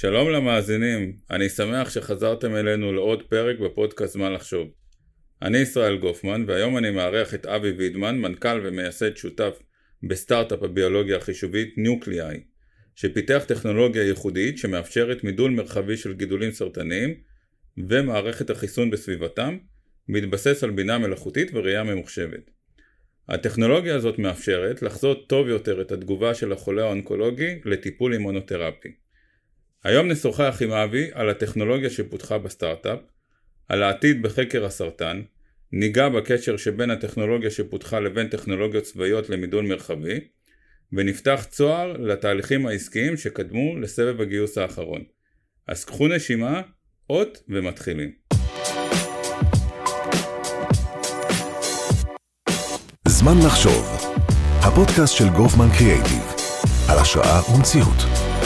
שלום 0.00 0.30
למאזינים, 0.30 1.16
אני 1.30 1.48
שמח 1.48 1.90
שחזרתם 1.90 2.56
אלינו 2.56 2.92
לעוד 2.92 3.22
פרק 3.22 3.58
בפודקאסט 3.58 4.12
זמן 4.12 4.32
לחשוב. 4.32 4.68
אני 5.42 5.58
ישראל 5.58 5.96
גופמן, 5.96 6.44
והיום 6.46 6.78
אני 6.78 6.90
מארח 6.90 7.34
את 7.34 7.46
אבי 7.46 7.70
וידמן, 7.70 8.18
מנכ"ל 8.18 8.60
ומייסד 8.64 9.16
שותף 9.16 9.58
בסטארט-אפ 10.08 10.62
הביולוגיה 10.62 11.16
החישובית 11.16 11.74
ניוקליאי, 11.76 12.40
שפיתח 12.94 13.44
טכנולוגיה 13.48 14.02
ייחודית 14.02 14.58
שמאפשרת 14.58 15.24
מידול 15.24 15.50
מרחבי 15.50 15.96
של 15.96 16.12
גידולים 16.12 16.52
סרטניים 16.52 17.14
ומערכת 17.88 18.50
החיסון 18.50 18.90
בסביבתם, 18.90 19.58
מתבסס 20.08 20.64
על 20.64 20.70
בינה 20.70 20.98
מלאכותית 20.98 21.50
וראייה 21.54 21.84
ממוחשבת. 21.84 22.50
הטכנולוגיה 23.28 23.96
הזאת 23.96 24.18
מאפשרת 24.18 24.82
לחזות 24.82 25.28
טוב 25.28 25.48
יותר 25.48 25.80
את 25.80 25.92
התגובה 25.92 26.34
של 26.34 26.52
החולה 26.52 26.84
האונקולוגי 26.84 27.60
לטיפול 27.64 28.12
אימונותרפי. 28.12 29.07
היום 29.88 30.08
נשוחח 30.08 30.58
עם 30.60 30.72
אבי 30.72 31.10
על 31.12 31.30
הטכנולוגיה 31.30 31.90
שפותחה 31.90 32.38
בסטארט-אפ, 32.38 32.98
על 33.68 33.82
העתיד 33.82 34.22
בחקר 34.22 34.64
הסרטן, 34.64 35.22
ניגע 35.72 36.08
בקשר 36.08 36.56
שבין 36.56 36.90
הטכנולוגיה 36.90 37.50
שפותחה 37.50 38.00
לבין 38.00 38.28
טכנולוגיות 38.28 38.84
צבאיות 38.84 39.30
למידול 39.30 39.66
מרחבי, 39.66 40.20
ונפתח 40.92 41.46
צוהר 41.50 41.92
לתהליכים 41.92 42.66
העסקיים 42.66 43.16
שקדמו 43.16 43.78
לסבב 43.78 44.20
הגיוס 44.20 44.58
האחרון. 44.58 45.04
אז 45.68 45.84
קחו 45.84 46.08
נשימה, 46.08 46.62
אות 47.10 47.42
ומתחילים. 47.48 48.12
זמן 53.08 53.34
לחשוב, 53.46 53.86
הפודקאסט 54.60 55.16
של 55.16 55.28
גופמן 55.36 55.68
קריאייטיב, 55.78 56.22
על 56.88 56.98
השראה 56.98 57.54
ומציאות. 57.54 58.37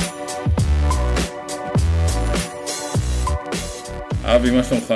אבי, 4.36 4.50
מה 4.50 4.64
שלומך? 4.64 4.95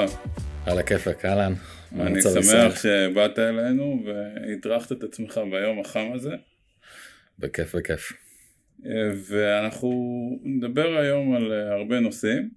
על 0.66 0.78
הכיפק, 0.78 1.24
אהלן. 1.24 1.52
אני 2.00 2.22
שמח 2.22 2.82
שבאת 2.82 3.38
אלינו 3.38 4.04
והטרחת 4.06 4.92
את 4.92 5.02
עצמך 5.02 5.40
ביום 5.50 5.80
החם 5.80 6.06
הזה. 6.14 6.30
בכיף 7.38 7.74
בכיף. 7.74 8.12
ואנחנו 9.28 9.90
נדבר 10.44 10.96
היום 10.96 11.36
על 11.36 11.52
הרבה 11.52 12.00
נושאים, 12.00 12.50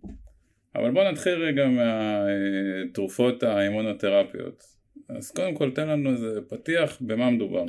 אבל 0.75 0.91
בוא 0.91 1.11
נתחיל 1.11 1.33
רגע 1.33 1.65
מהתרופות 1.67 3.43
האימונותרפיות. 3.43 4.63
אז 5.09 5.31
קודם 5.31 5.55
כל 5.55 5.71
תן 5.75 5.87
לנו 5.87 6.11
איזה 6.11 6.39
פתיח, 6.49 6.97
במה 7.01 7.29
מדובר. 7.29 7.63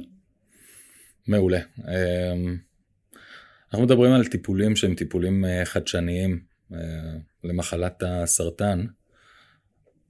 מעולה. 1.28 1.60
אמ, 1.78 2.56
אנחנו 3.72 3.86
מדברים 3.86 4.12
על 4.12 4.24
טיפולים 4.24 4.76
שהם 4.76 4.94
טיפולים 4.94 5.44
אה, 5.44 5.64
חדשניים 5.64 6.40
אה, 6.72 6.78
למחלת 7.44 8.02
הסרטן. 8.06 8.86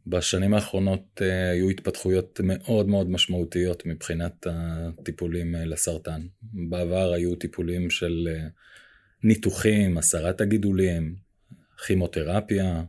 בשנים 0.07 0.55
האחרונות 0.55 1.23
אה, 1.23 1.51
היו 1.51 1.71
התפתחויות 1.71 2.41
מאוד 2.45 2.89
מאוד 2.89 3.11
משמעותיות 3.11 3.87
מבחינת 3.87 4.47
הטיפולים 4.51 5.55
לסרטן. 5.55 6.21
בעבר 6.43 7.13
היו 7.13 7.35
טיפולים 7.35 7.91
של 7.91 8.29
ניתוחים, 9.23 9.99
הסרת 9.99 10.41
הגידולים, 10.41 11.15
כימותרפיה, 11.87 12.83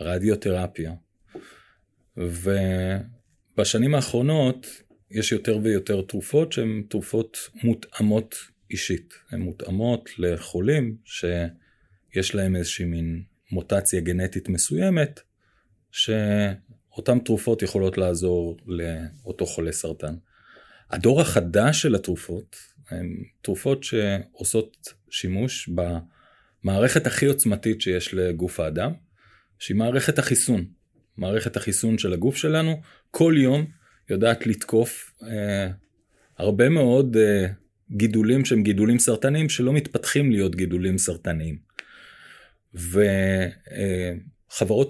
רדיותרפיה. 0.00 0.92
ובשנים 2.16 3.94
האחרונות 3.94 4.66
יש 5.10 5.32
יותר 5.32 5.58
ויותר 5.62 6.02
תרופות 6.02 6.52
שהן 6.52 6.82
תרופות 6.88 7.38
מותאמות 7.62 8.34
אישית. 8.70 9.14
הן 9.30 9.40
מותאמות 9.40 10.10
לחולים 10.18 10.96
שיש 11.04 12.34
להם 12.34 12.56
איזושהי 12.56 12.84
מין 12.84 13.22
מוטציה 13.52 14.00
גנטית 14.00 14.48
מסוימת, 14.48 15.20
שאותן 15.96 17.18
תרופות 17.18 17.62
יכולות 17.62 17.98
לעזור 17.98 18.56
לאותו 18.66 19.46
חולה 19.46 19.72
סרטן. 19.72 20.14
הדור 20.90 21.20
החדש 21.20 21.82
של 21.82 21.94
התרופות 21.94 22.56
הן 22.90 23.22
תרופות 23.42 23.84
שעושות 23.84 24.94
שימוש 25.10 25.70
במערכת 26.64 27.06
הכי 27.06 27.26
עוצמתית 27.26 27.80
שיש 27.80 28.14
לגוף 28.14 28.60
האדם, 28.60 28.92
שהיא 29.58 29.76
מערכת 29.76 30.18
החיסון. 30.18 30.64
מערכת 31.16 31.56
החיסון 31.56 31.98
של 31.98 32.12
הגוף 32.12 32.36
שלנו 32.36 32.80
כל 33.10 33.34
יום 33.38 33.66
יודעת 34.10 34.46
לתקוף 34.46 35.12
אה, 35.22 35.68
הרבה 36.38 36.68
מאוד 36.68 37.16
אה, 37.16 37.46
גידולים 37.90 38.44
שהם 38.44 38.62
גידולים 38.62 38.98
סרטניים 38.98 39.48
שלא 39.48 39.72
מתפתחים 39.72 40.30
להיות 40.30 40.56
גידולים 40.56 40.98
סרטניים. 40.98 41.58
וחברות 42.74 43.52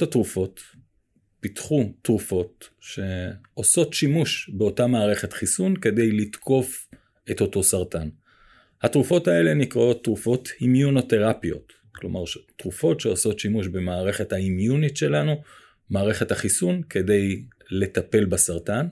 אה, 0.03 0.09
התרופות 0.09 0.61
פיתחו 1.47 1.93
תרופות 2.03 2.69
שעושות 2.81 3.95
שימוש 3.95 4.51
באותה 4.53 4.87
מערכת 4.87 5.33
חיסון 5.33 5.77
כדי 5.77 6.12
לתקוף 6.12 6.89
את 7.31 7.41
אותו 7.41 7.62
סרטן. 7.62 8.09
התרופות 8.83 9.29
האלה 9.29 9.55
נקראות 9.55 10.05
תרופות 10.05 10.49
אימיונותרפיות, 10.61 11.73
כלומר 11.95 12.23
תרופות 12.57 13.01
שעושות 13.01 13.39
שימוש 13.39 13.67
במערכת 13.69 14.33
האימיונית 14.33 14.97
שלנו, 14.97 15.43
מערכת 15.91 16.31
החיסון, 16.31 16.83
כדי 16.91 17.43
לטפל 17.71 18.25
בסרטן. 18.25 18.87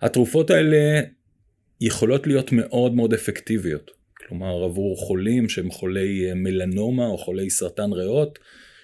התרופות 0.00 0.50
האלה 0.50 1.00
יכולות 1.80 2.26
להיות 2.26 2.52
מאוד 2.52 2.94
מאוד 2.94 3.14
אפקטיביות. 3.14 3.90
כלומר 4.14 4.64
עבור 4.64 4.96
חולים 4.96 5.48
שהם 5.48 5.70
חולי 5.70 6.28
אה, 6.28 6.34
מלנומה 6.34 7.06
או 7.06 7.18
חולי 7.18 7.50
סרטן 7.50 7.92
ריאות, 7.92 8.38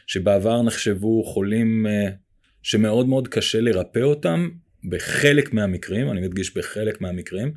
שבעבר 0.07 0.63
נחשבו 0.63 1.25
חולים 1.25 1.87
אה, 1.87 2.09
שמאוד 2.69 3.09
מאוד 3.09 3.29
קשה 3.29 3.61
לרפא 3.61 3.99
אותם 3.99 4.49
בחלק 4.89 5.53
מהמקרים, 5.53 6.11
אני 6.11 6.21
מדגיש 6.21 6.57
בחלק 6.57 7.01
מהמקרים, 7.01 7.53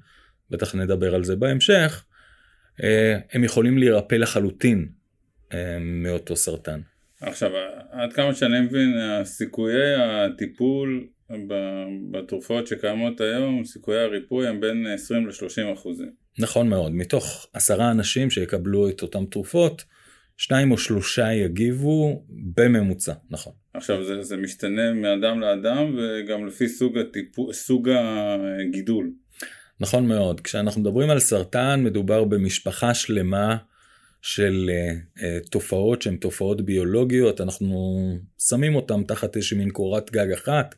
בטח 0.49 0.75
נדבר 0.75 1.15
על 1.15 1.23
זה 1.23 1.35
בהמשך, 1.35 2.03
אה, 2.83 3.17
הם 3.33 3.43
יכולים 3.43 3.77
להירפא 3.77 4.15
לחלוטין 4.15 4.89
מאותו 5.81 6.35
סרטן. 6.35 6.81
עכשיו, 7.21 7.51
עד 7.91 8.13
כמה 8.13 8.35
שאני 8.35 8.59
מבין, 8.59 8.93
סיכויי 9.23 9.95
הטיפול 9.95 11.07
בתרופות 12.11 12.67
שקיימות 12.67 13.21
היום, 13.21 13.63
סיכויי 13.65 13.99
הריפוי 13.99 14.47
הם 14.47 14.59
בין 14.59 14.87
20 14.93 15.27
ל-30 15.27 15.73
אחוזים. 15.73 16.11
נכון 16.39 16.69
מאוד, 16.69 16.91
מתוך 16.91 17.47
עשרה 17.53 17.91
אנשים 17.91 18.29
שיקבלו 18.29 18.89
את 18.89 19.01
אותן 19.01 19.25
תרופות, 19.25 19.83
שניים 20.41 20.71
או 20.71 20.77
שלושה 20.77 21.33
יגיבו 21.33 22.23
בממוצע, 22.29 23.13
נכון. 23.29 23.53
עכשיו 23.73 24.03
זה, 24.03 24.23
זה 24.23 24.37
משתנה 24.37 24.93
מאדם 24.93 25.39
לאדם 25.39 25.97
וגם 25.97 26.47
לפי 26.47 26.67
סוג, 26.67 26.97
הטיפו, 26.97 27.53
סוג 27.53 27.89
הגידול. 28.67 29.11
נכון 29.79 30.07
מאוד, 30.07 30.41
כשאנחנו 30.41 30.81
מדברים 30.81 31.09
על 31.09 31.19
סרטן 31.19 31.83
מדובר 31.83 32.23
במשפחה 32.23 32.93
שלמה 32.93 33.57
של 34.21 34.69
uh, 34.69 35.19
uh, 35.19 35.49
תופעות 35.49 36.01
שהן 36.01 36.15
תופעות 36.15 36.61
ביולוגיות, 36.61 37.41
אנחנו 37.41 37.99
שמים 38.49 38.75
אותן 38.75 39.03
תחת 39.03 39.35
איזושהי 39.35 39.57
מין 39.57 39.69
קורת 39.69 40.11
גג 40.11 40.31
אחת. 40.31 40.75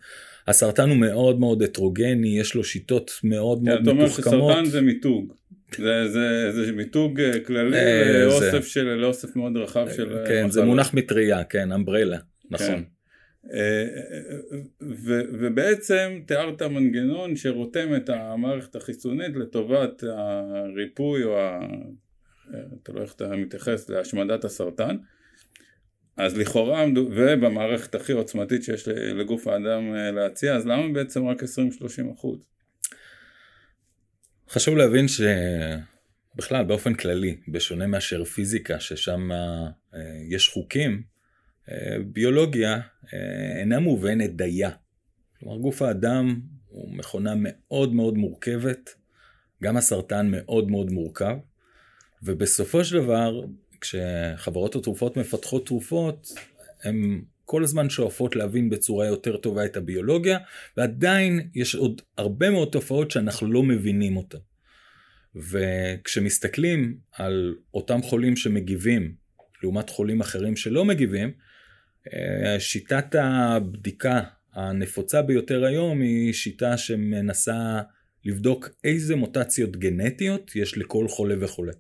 הסרטן 0.48 0.90
הוא 0.90 0.98
מאוד 0.98 1.40
מאוד 1.40 1.62
הטרוגני, 1.64 2.40
יש 2.40 2.56
לו 2.56 2.64
שיטות 2.64 3.12
מאוד 3.24 3.64
מאוד 3.64 3.82
מתוחכמות. 3.82 4.20
אתה 4.20 4.30
אומר 4.30 4.54
שסרטן 4.54 4.66
זה 4.66 4.82
מיתוג. 4.82 5.34
זה, 5.78 6.08
זה, 6.08 6.52
זה 6.52 6.72
מיתוג 6.72 7.22
אה, 7.22 7.40
כללי 7.40 7.78
לאוסף, 8.14 8.66
של, 8.66 8.84
לאוסף 8.84 9.36
מאוד 9.36 9.58
רחב 9.58 9.88
של 9.96 10.10
כן, 10.28 10.36
מחלות. 10.36 10.52
זה 10.52 10.64
מונח 10.64 10.94
מטריה, 10.94 11.44
כן, 11.44 11.72
אמברלה, 11.72 12.18
נכון. 12.52 12.68
כן. 12.68 12.84
ו, 14.82 15.22
ובעצם 15.40 16.20
תיארת 16.26 16.62
מנגנון 16.62 17.36
שרותם 17.36 17.96
את 17.96 18.10
המערכת 18.10 18.76
החיסונית 18.76 19.36
לטובת 19.36 20.04
הריפוי 20.04 21.24
או 21.24 21.40
ה... 21.40 21.60
אתה 22.84 22.92
לא 22.94 23.02
איך 23.02 23.14
אתה 23.14 23.36
מתייחס 23.36 23.90
להשמדת 23.90 24.46
הסרטן 24.46 24.96
אז 26.18 26.38
לכאורה, 26.38 26.86
ובמערכת 26.96 27.96
הכי 27.96 28.14
עוצמתית 28.14 28.64
שיש 28.64 28.88
לגוף 28.88 29.48
האדם 29.48 29.96
אה, 29.96 30.12
להציע, 30.12 30.56
אז 30.56 30.68
למה 30.68 30.94
בעצם 30.94 31.28
רק 31.28 31.44
20-30 31.44 31.46
אחוז? 32.16 32.40
חשוב 34.50 34.78
להבין 34.78 35.06
שבכלל 35.08 36.64
באופן 36.66 36.94
כללי, 36.94 37.38
בשונה 37.48 37.88
מאשר 37.88 38.24
פיזיקה, 38.24 38.80
ששם 38.80 39.32
אה, 39.32 39.70
יש 40.30 40.50
חוקים, 40.50 41.04
אה, 41.72 41.96
ביולוגיה 42.06 42.80
אינה 43.60 43.80
מובנת 43.80 44.36
דייה. 44.36 44.70
כלומר, 45.40 45.58
גוף 45.58 45.82
האדם 45.82 46.42
הוא 46.68 46.96
מכונה 46.96 47.34
מאוד 47.38 47.94
מאוד 47.94 48.18
מורכבת, 48.18 48.90
גם 49.64 49.78
הסרטן 49.78 50.28
מאוד 50.32 50.72
מאוד 50.72 50.92
מורכב, 50.92 51.38
ובסופו 52.24 52.84
של 52.84 52.96
דבר 53.04 53.42
כשחברות 53.82 54.76
התרופות 54.76 55.18
מפתחות 55.18 55.66
תרופות, 55.66 56.28
הן 56.84 57.22
כל 57.54 57.64
הזמן 57.64 57.90
שואפות 57.90 58.36
להבין 58.36 58.70
בצורה 58.70 59.06
יותר 59.06 59.38
טובה 59.38 59.66
את 59.66 59.78
הביולוגיה, 59.78 60.38
ועדיין 60.78 61.50
יש 61.56 61.76
עוד 61.76 62.02
הרבה 62.18 62.50
מאוד 62.50 62.70
תופעות 62.72 63.12
שאנחנו 63.12 63.52
לא 63.52 63.64
מבינים 63.64 64.18
אותן. 64.18 64.38
וכשמסתכלים 65.36 66.98
על 67.12 67.56
אותם 67.74 68.02
חולים 68.02 68.36
שמגיבים 68.36 69.16
לעומת 69.64 69.90
חולים 69.90 70.22
אחרים 70.22 70.56
שלא 70.56 70.86
מגיבים, 70.86 71.32
שיטת 72.60 73.16
הבדיקה 73.20 74.22
הנפוצה 74.54 75.22
ביותר 75.22 75.66
היום 75.66 76.02
היא 76.02 76.34
שיטה 76.34 76.78
שמנסה 76.78 77.82
לבדוק 78.26 78.70
איזה 78.84 79.16
מוטציות 79.16 79.78
גנטיות 79.78 80.56
יש 80.56 80.78
לכל 80.78 81.08
חולה 81.08 81.36
וחולה. 81.40 81.74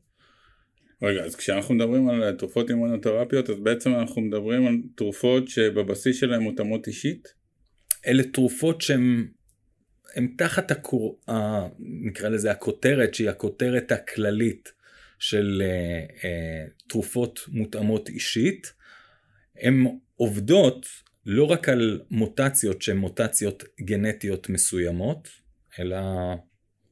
רגע, 1.03 1.23
אז 1.23 1.35
כשאנחנו 1.35 1.75
מדברים 1.75 2.09
על 2.09 2.31
תרופות 2.31 2.69
אימונותרפיות, 2.69 3.49
אז 3.49 3.59
בעצם 3.59 3.95
אנחנו 3.95 4.21
מדברים 4.21 4.67
על 4.67 4.75
תרופות 4.95 5.47
שבבסיס 5.47 6.19
שלהן 6.19 6.41
מותאמות 6.41 6.87
אישית? 6.87 7.33
אלה 8.07 8.23
תרופות 8.23 8.81
שהן 8.81 9.27
הם 10.15 10.33
תחת 10.37 10.71
הקור... 10.71 11.19
ה... 11.29 11.33
נקרא 11.79 12.29
לזה 12.29 12.51
הכותרת 12.51 13.13
שהיא 13.13 13.29
הכותרת 13.29 13.91
הכללית 13.91 14.71
של 15.19 15.61
uh, 15.61 16.11
uh, 16.11 16.87
תרופות 16.87 17.39
מותאמות 17.47 18.09
אישית. 18.09 18.73
הן 19.59 19.85
עובדות 20.15 20.85
לא 21.25 21.43
רק 21.43 21.69
על 21.69 22.01
מוטציות 22.11 22.81
שהן 22.81 22.97
מוטציות 22.97 23.63
גנטיות 23.81 24.49
מסוימות, 24.49 25.29
אלא 25.79 25.97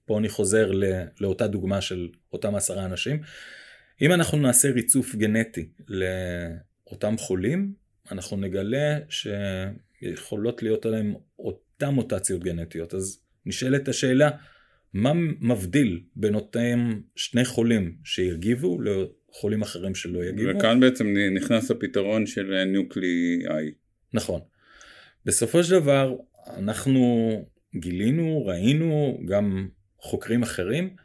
פה 0.06 0.20
אני 0.20 0.30
חוזר 0.30 0.72
לא, 0.72 0.88
לאותה 1.20 1.48
דוגמה 1.48 1.82
של 1.82 2.10
אותם 2.34 2.56
עשרה 2.56 2.86
אנשים. 2.86 3.22
אם 4.02 4.12
אנחנו 4.14 4.38
נעשה 4.38 4.72
ריצוף 4.72 5.16
גנטי 5.16 5.70
לאותם 5.88 7.18
חולים, 7.18 7.74
אנחנו 8.12 8.38
נגלה 8.38 9.00
שיכולות 9.10 10.64
להיות 10.64 10.86
עליהם 10.86 11.14
אותן 11.40 11.90
מוטציות 11.90 12.44
גנטיות. 12.44 12.94
אז 12.94 13.22
נשאלת 13.46 13.88
השאלה, 13.88 14.30
מה 14.94 15.14
מבדיל 15.42 16.04
בין 16.16 16.36
אותם 16.36 17.02
שני 17.16 17.46
חולים 17.46 17.96
שיגיבו 18.04 18.78
לחולים 18.82 19.62
אחרים 19.62 19.96
שלא 19.96 20.26
יגיבו? 20.26 20.58
וכאן 20.58 20.80
בעצם 20.80 21.14
נכנס 21.36 21.72
הפתרון 21.72 22.26
של 22.26 22.64
ניוקלי 22.64 23.44
איי. 23.50 23.72
נכון. 24.14 24.42
בסופו 25.26 25.64
של 25.64 25.80
דבר, 25.80 26.16
אנחנו 26.58 27.32
גילינו, 27.76 28.46
ראינו, 28.46 29.22
גם 29.26 29.68
חוקרים 30.00 30.44
אחרים, 30.44 30.96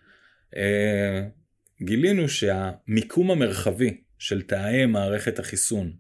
אה, 0.57 1.27
גילינו 1.83 2.29
שהמיקום 2.29 3.31
המרחבי 3.31 3.97
של 4.19 4.43
תאי 4.43 4.87
מערכת 4.87 5.39
החיסון 5.39 5.93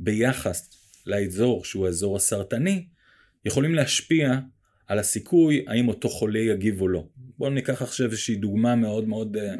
ביחס 0.00 0.70
לאזור 1.06 1.64
שהוא 1.64 1.86
האזור 1.86 2.16
הסרטני, 2.16 2.86
יכולים 3.44 3.74
להשפיע 3.74 4.38
על 4.86 4.98
הסיכוי 4.98 5.64
האם 5.68 5.88
אותו 5.88 6.08
חולה 6.08 6.38
יגיב 6.38 6.80
או 6.80 6.88
לא. 6.88 7.04
בואו 7.38 7.50
ניקח 7.50 7.82
עכשיו 7.82 8.06
איזושהי 8.06 8.36
דוגמה 8.36 8.76
מאוד 8.76 9.08
מאוד 9.08 9.36
אה, 9.36 9.54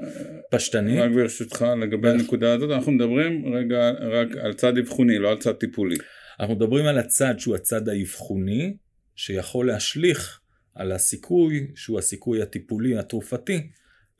פשטנית. 0.51 1.01
רק 1.01 1.11
ברשותך 1.11 1.67
לגבי 1.83 2.11
הנקודה 2.11 2.55
הזאת, 2.55 2.71
אנחנו 2.71 2.93
מדברים 2.93 3.55
רגע 3.55 3.91
רק 3.91 4.29
על 4.37 4.53
צד 4.53 4.79
אבחוני, 4.79 5.19
לא 5.19 5.31
על 5.31 5.39
צד 5.39 5.53
טיפולי. 5.53 5.97
אנחנו 6.41 6.55
מדברים 6.55 6.87
על 6.87 6.99
הצד 6.99 7.35
שהוא 7.39 7.55
הצד 7.55 7.89
האבחוני, 7.89 8.77
שיכול 9.17 9.67
להשליך 9.67 10.41
על 10.75 10.93
הסיכוי 10.93 11.67
שהוא 11.75 11.99
הסיכוי 11.99 12.43
הטיפולי 12.43 12.99
התרופתי 12.99 13.69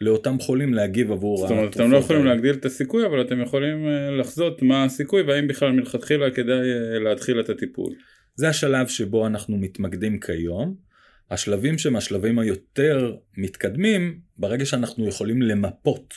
לאותם 0.01 0.39
חולים 0.41 0.75
להגיב 0.75 1.13
עבור 1.13 1.35
התרופות. 1.35 1.49
זאת 1.49 1.59
אומרת, 1.59 1.77
אתם 1.77 1.91
לא 1.91 1.97
יכולים 1.97 2.25
להגדיל 2.25 2.55
את 2.55 2.65
הסיכוי, 2.65 3.07
אבל 3.07 3.21
אתם 3.21 3.41
יכולים 3.41 3.89
אה, 3.89 4.11
לחזות 4.11 4.63
מה 4.63 4.85
הסיכוי 4.85 5.23
והאם 5.23 5.49
בכלל 5.49 5.73
מלכתחילה 5.73 6.31
כדאי 6.31 6.73
אה, 6.73 6.99
להתחיל 6.99 7.41
את 7.41 7.49
הטיפול. 7.49 7.95
זה 8.35 8.49
השלב 8.49 8.89
שבו 8.89 9.27
אנחנו 9.27 9.57
מתמקדים 9.59 10.21
כיום. 10.21 10.89
השלבים 11.31 11.79
שהם 11.79 11.97
השלבים 11.97 12.39
היותר 12.39 13.17
מתקדמים, 13.37 14.21
ברגע 14.37 14.67
שאנחנו 14.67 15.09
יכולים 15.09 15.43
למפות 15.43 16.15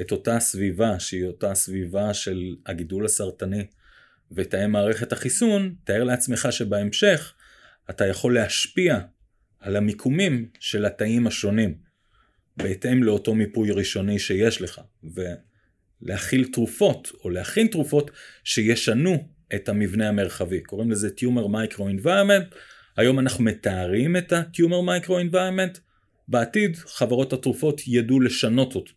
את 0.00 0.12
אותה 0.12 0.40
סביבה, 0.40 1.00
שהיא 1.00 1.26
אותה 1.26 1.54
סביבה 1.54 2.14
של 2.14 2.56
הגידול 2.66 3.04
הסרטני 3.04 3.66
ותאי 4.32 4.66
מערכת 4.66 5.12
החיסון, 5.12 5.74
תאר 5.84 6.04
לעצמך 6.04 6.48
שבהמשך 6.50 7.34
אתה 7.90 8.06
יכול 8.06 8.34
להשפיע 8.34 8.98
על 9.60 9.76
המיקומים 9.76 10.48
של 10.60 10.84
התאים 10.84 11.26
השונים, 11.26 11.85
בהתאם 12.56 13.02
לאותו 13.02 13.34
מיפוי 13.34 13.70
ראשוני 13.70 14.18
שיש 14.18 14.62
לך, 14.62 14.80
ולהכיל 16.02 16.48
תרופות, 16.52 17.12
או 17.24 17.30
להכין 17.30 17.66
תרופות 17.66 18.10
שישנו 18.44 19.28
את 19.54 19.68
המבנה 19.68 20.08
המרחבי. 20.08 20.60
קוראים 20.60 20.90
לזה 20.90 21.10
micro 21.48 21.88
environment. 21.88 22.54
היום 22.96 23.18
אנחנו 23.18 23.44
מתארים 23.44 24.16
את 24.16 24.32
micro 24.82 25.18
environment. 25.18 25.78
בעתיד 26.28 26.76
חברות 26.76 27.32
התרופות 27.32 27.80
ידעו 27.86 28.20
לשנות 28.20 28.74
אותו. 28.74 28.92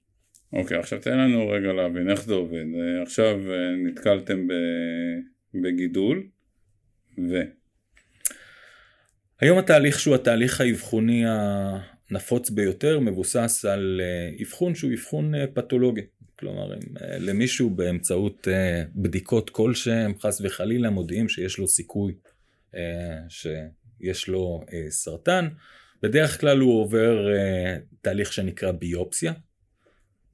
אוקיי, 0.54 0.78
okay, 0.78 0.80
עכשיו 0.80 1.00
תן 1.00 1.18
לנו 1.18 1.50
רגע 1.50 1.74
להבין 1.74 2.10
איך 2.10 2.24
זה 2.24 2.34
עובד. 2.34 2.56
אה, 2.56 3.04
עכשיו 3.04 3.52
אה, 3.52 3.76
נתקלתם 3.86 4.48
בגידול, 5.54 6.28
ו... 7.30 7.42
היום 9.42 9.58
התהליך 9.58 10.00
שהוא 10.00 10.16
התהליך 10.16 10.62
האבחוני 10.62 11.24
הנפוץ 12.12 12.50
ביותר 12.50 13.00
מבוסס 13.00 13.66
על 13.66 14.02
אה, 14.04 14.44
אבחון 14.44 14.76
שהוא 14.76 14.94
אבחון 14.94 15.36
אה, 15.36 15.48
פתולוגי. 15.54 16.02
כלומר, 16.40 16.74
אם 16.74 16.98
אה, 17.02 17.18
למישהו 17.20 17.70
באמצעות 17.70 18.48
בדיקות 18.96 19.50
כלשהם, 19.50 20.14
חס 20.20 20.42
וחלילה, 20.42 20.90
מודיעים 20.90 21.30
שיש 21.30 21.58
לו 21.58 21.68
סיכוי 21.68 22.14
שיש 23.30 24.28
לו 24.28 24.66
סרטן, 24.90 25.48
בדרך 26.04 26.42
כלל 26.42 26.60
הוא 26.60 26.82
עובר 26.82 27.28
תהליך 28.02 28.34
שנקרא 28.34 28.72
ביופסיה, 28.72 29.34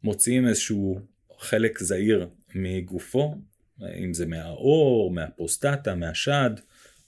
מוציאים 0.04 0.48
איזשהו 0.48 1.00
חלק 1.40 1.80
זעיר 1.80 2.30
מגופו, 2.56 3.36
אם 4.04 4.14
זה 4.14 4.26
מהעור, 4.26 5.12
מהפרוסטטה, 5.12 5.96
מהשד, 5.96 6.50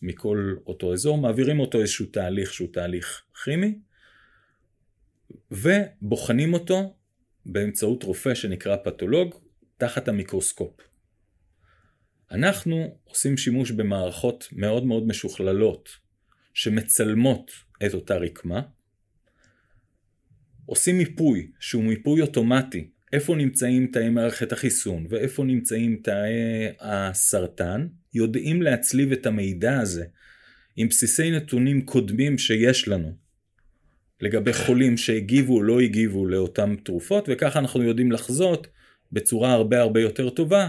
מכל 0.02 0.56
אותו 0.68 0.94
אזור, 0.94 1.18
מעבירים 1.18 1.60
אותו 1.60 1.81
איזשהו 1.81 2.06
תהליך 2.06 2.54
שהוא 2.54 2.68
תהליך 2.74 3.24
כימי, 3.44 3.75
ובוחנים 5.52 6.54
אותו 6.54 6.96
באמצעות 7.46 8.04
רופא 8.04 8.36
שנקרא 8.36 8.76
פתולוג 8.76 9.36
תחת 9.78 10.08
המיקרוסקופ. 10.08 10.74
אנחנו 12.32 12.98
עושים 13.04 13.38
שימוש 13.38 13.72
במערכות 13.72 14.48
מאוד 14.52 14.86
מאוד 14.86 15.08
משוכללות 15.08 15.90
שמצלמות 16.54 17.52
את 17.86 17.94
אותה 17.94 18.18
רקמה, 18.18 18.62
עושים 20.66 20.98
מיפוי 20.98 21.52
שהוא 21.60 21.84
מיפוי 21.84 22.22
אוטומטי. 22.22 22.90
איפה 23.14 23.36
נמצאים 23.36 23.88
תאי 23.88 24.10
מערכת 24.10 24.52
החיסון 24.52 25.08
ואיפה 25.10 25.44
נמצאים 25.44 26.00
תאי 26.04 26.32
הסרטן, 26.80 27.88
יודעים 28.14 28.62
להצליב 28.62 29.12
את 29.12 29.26
המידע 29.26 29.80
הזה 29.80 30.06
עם 30.76 30.88
בסיסי 30.88 31.31
נתונים 31.31 31.86
קודמים 31.86 32.38
שיש 32.38 32.88
לנו 32.88 33.27
לגבי 34.21 34.54
חולים 34.54 34.97
שהגיבו 34.97 35.54
או 35.56 35.64
לא 35.64 35.80
הגיבו 35.80 36.26
לאותן 36.26 36.76
תרופות, 36.76 37.26
וככה 37.28 37.59
אנחנו 37.59 37.83
יודעים 37.83 38.12
לחזות 38.12 38.68
בצורה 39.12 39.54
הרבה 39.54 39.81
הרבה 39.81 40.02
יותר 40.02 40.30
טובה 40.30 40.68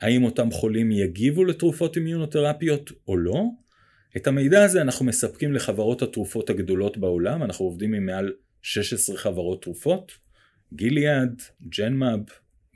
האם 0.00 0.24
אותם 0.24 0.50
חולים 0.50 0.92
יגיבו 0.92 1.44
לתרופות 1.44 1.96
אימיונותרפיות 1.96 2.90
או 3.08 3.16
לא. 3.16 3.44
את 4.16 4.26
המידע 4.26 4.64
הזה 4.64 4.82
אנחנו 4.82 5.04
מספקים 5.04 5.52
לחברות 5.54 6.02
התרופות 6.02 6.50
הגדולות 6.50 6.96
בעולם, 6.96 7.42
אנחנו 7.42 7.64
עובדים 7.64 7.94
עם 7.94 8.06
מעל 8.06 8.32
16 8.62 9.16
חברות 9.16 9.62
תרופות. 9.62 10.12
גיליאד, 10.74 11.42
ג'נמאב, 11.78 12.20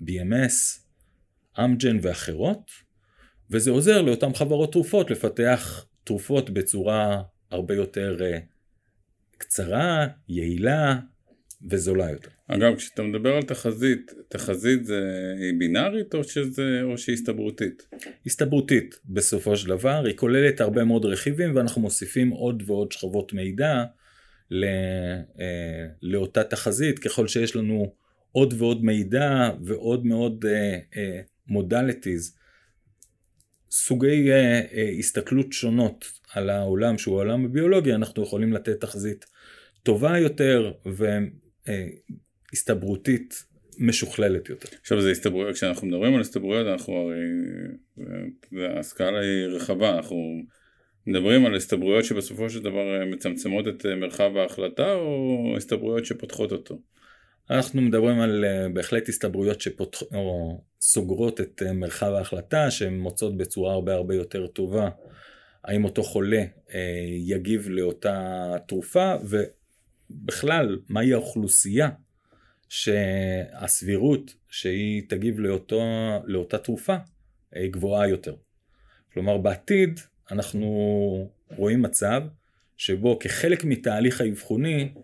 BMS, 0.02 0.81
אמג'ן 1.64 1.99
ואחרות, 2.02 2.71
וזה 3.50 3.71
עוזר 3.71 4.02
לאותן 4.02 4.35
חברות 4.35 4.73
תרופות 4.73 5.11
לפתח 5.11 5.87
תרופות 6.04 6.50
בצורה 6.50 7.23
הרבה 7.50 7.75
יותר 7.75 8.16
uh, 8.19 8.53
קצרה, 9.38 10.07
יעילה 10.29 10.99
וזולה 11.71 12.11
יותר. 12.11 12.31
אגב, 12.49 12.76
כשאתה 12.76 13.03
מדבר 13.03 13.35
על 13.35 13.43
תחזית, 13.43 14.12
תחזית 14.29 14.85
זה 14.85 15.00
היא 15.38 15.53
בינארית 15.59 16.14
או, 16.14 16.25
שזה, 16.25 16.81
או 16.83 16.99
שהיא 16.99 17.14
הסתברותית? 17.14 17.88
הסתברותית 18.26 18.95
בסופו 19.05 19.57
של 19.57 19.69
דבר, 19.69 20.05
היא 20.07 20.17
כוללת 20.17 20.61
הרבה 20.61 20.85
מאוד 20.85 21.05
רכיבים 21.05 21.57
ואנחנו 21.57 21.81
מוסיפים 21.81 22.31
עוד 22.31 22.62
ועוד 22.67 22.93
שכבות 22.93 23.33
מידע 23.33 23.85
לא, 24.50 24.67
אה, 25.41 25.87
לאותה 26.03 26.45
תחזית 26.45 26.99
ככל 26.99 27.29
שיש 27.29 27.57
לנו 27.57 27.95
עוד 28.33 28.55
ועוד 28.59 28.85
מידע 28.85 29.50
ועוד 29.64 30.07
מאוד 30.07 30.45
מודליטיז, 31.49 32.29
uh, 32.29 32.38
uh, 32.38 32.44
סוגי 33.76 34.31
uh, 34.31 34.35
uh, 34.35 34.99
הסתכלות 34.99 35.52
שונות 35.52 36.04
על 36.33 36.50
העולם 36.50 36.99
שהוא 36.99 37.14
העולם 37.14 37.45
הביולוגי, 37.45 37.95
אנחנו 37.95 38.23
יכולים 38.23 38.52
לתת 38.52 38.81
תחזית 38.81 39.25
טובה 39.83 40.19
יותר 40.19 40.73
והסתברותית 42.52 43.33
uh, 43.33 43.45
משוכללת 43.78 44.49
יותר. 44.49 44.69
עכשיו 44.81 45.00
זה 45.00 45.11
הסתברויות, 45.11 45.54
כשאנחנו 45.54 45.87
מדברים 45.87 46.14
על 46.14 46.21
הסתברויות 46.21 46.66
אנחנו 46.66 46.95
הרי, 46.95 47.16
הסקאלה 48.78 49.21
היא 49.21 49.47
רחבה, 49.47 49.97
אנחנו 49.97 50.43
מדברים 51.07 51.47
על 51.47 51.54
הסתברויות 51.54 52.04
שבסופו 52.04 52.50
של 52.50 52.62
דבר 52.62 53.04
מצמצמות 53.12 53.69
את 53.69 53.87
מרחב 53.87 54.37
ההחלטה 54.37 54.95
או 54.95 55.54
הסתברויות 55.57 56.04
שפותחות 56.04 56.52
אותו? 56.52 56.78
אנחנו 57.51 57.83
מדברים 57.83 58.21
על 58.21 58.45
uh, 58.45 58.73
בהחלט 58.73 59.09
הסתברויות 59.09 59.61
שסוגרות 59.61 61.41
את 61.41 61.63
uh, 61.63 61.73
מרחב 61.73 62.13
ההחלטה, 62.13 62.71
שהן 62.71 62.99
מוצאות 62.99 63.37
בצורה 63.37 63.73
הרבה 63.73 63.95
הרבה 63.95 64.15
יותר 64.15 64.47
טובה 64.47 64.89
האם 65.65 65.85
אותו 65.85 66.03
חולה 66.03 66.45
uh, 66.69 66.73
יגיב 67.09 67.69
לאותה 67.69 68.57
תרופה, 68.69 69.15
ובכלל, 70.11 70.79
מהי 70.89 71.13
האוכלוסייה 71.13 71.89
שהסבירות 72.69 74.35
שהיא 74.49 75.03
תגיב 75.09 75.41
לאותו, 75.41 75.83
לאותה 76.25 76.59
תרופה 76.59 76.97
היא 77.53 77.73
גבוהה 77.73 78.09
יותר. 78.09 78.35
כלומר, 79.13 79.39
בעתיד 79.39 80.01
אנחנו 80.31 81.31
רואים 81.57 81.83
מצב 81.83 82.23
שבו 82.77 83.19
כחלק 83.19 83.65
מתהליך 83.65 84.21
האבחוני, 84.21 84.95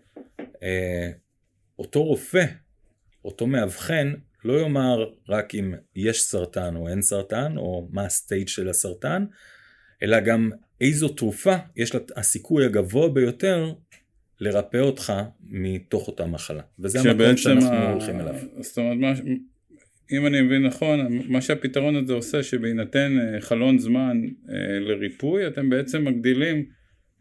אותו 1.81 2.03
רופא, 2.03 2.45
אותו 3.25 3.47
מאבחן, 3.47 4.13
לא 4.45 4.59
יאמר 4.59 5.09
רק 5.29 5.55
אם 5.55 5.73
יש 5.95 6.21
סרטן 6.21 6.75
או 6.75 6.87
אין 6.87 7.01
סרטן, 7.01 7.57
או 7.57 7.89
מה 7.91 8.05
הסטייג' 8.05 8.47
של 8.47 8.69
הסרטן, 8.69 9.25
אלא 10.03 10.19
גם 10.19 10.49
איזו 10.81 11.09
תרופה 11.09 11.55
יש 11.75 11.95
לה 11.95 12.01
הסיכוי 12.15 12.65
הגבוה 12.65 13.09
ביותר 13.09 13.73
לרפא 14.39 14.77
אותך 14.77 15.13
מתוך 15.43 16.07
אותה 16.07 16.25
מחלה. 16.25 16.63
וזה 16.79 16.99
המקום 16.99 17.37
שאנחנו 17.37 17.67
ה... 17.67 17.91
הולכים 17.91 18.19
אליו. 18.19 18.35
זאת 18.59 18.77
אומרת, 18.77 18.97
מה, 18.97 19.13
אם 20.11 20.27
אני 20.27 20.41
מבין 20.41 20.65
נכון, 20.65 21.19
מה 21.27 21.41
שהפתרון 21.41 21.95
הזה 21.95 22.13
עושה, 22.13 22.43
שבהינתן 22.43 23.17
אה, 23.19 23.41
חלון 23.41 23.79
זמן 23.79 24.21
אה, 24.49 24.79
לריפוי, 24.79 25.47
אתם 25.47 25.69
בעצם 25.69 26.05
מגדילים 26.05 26.65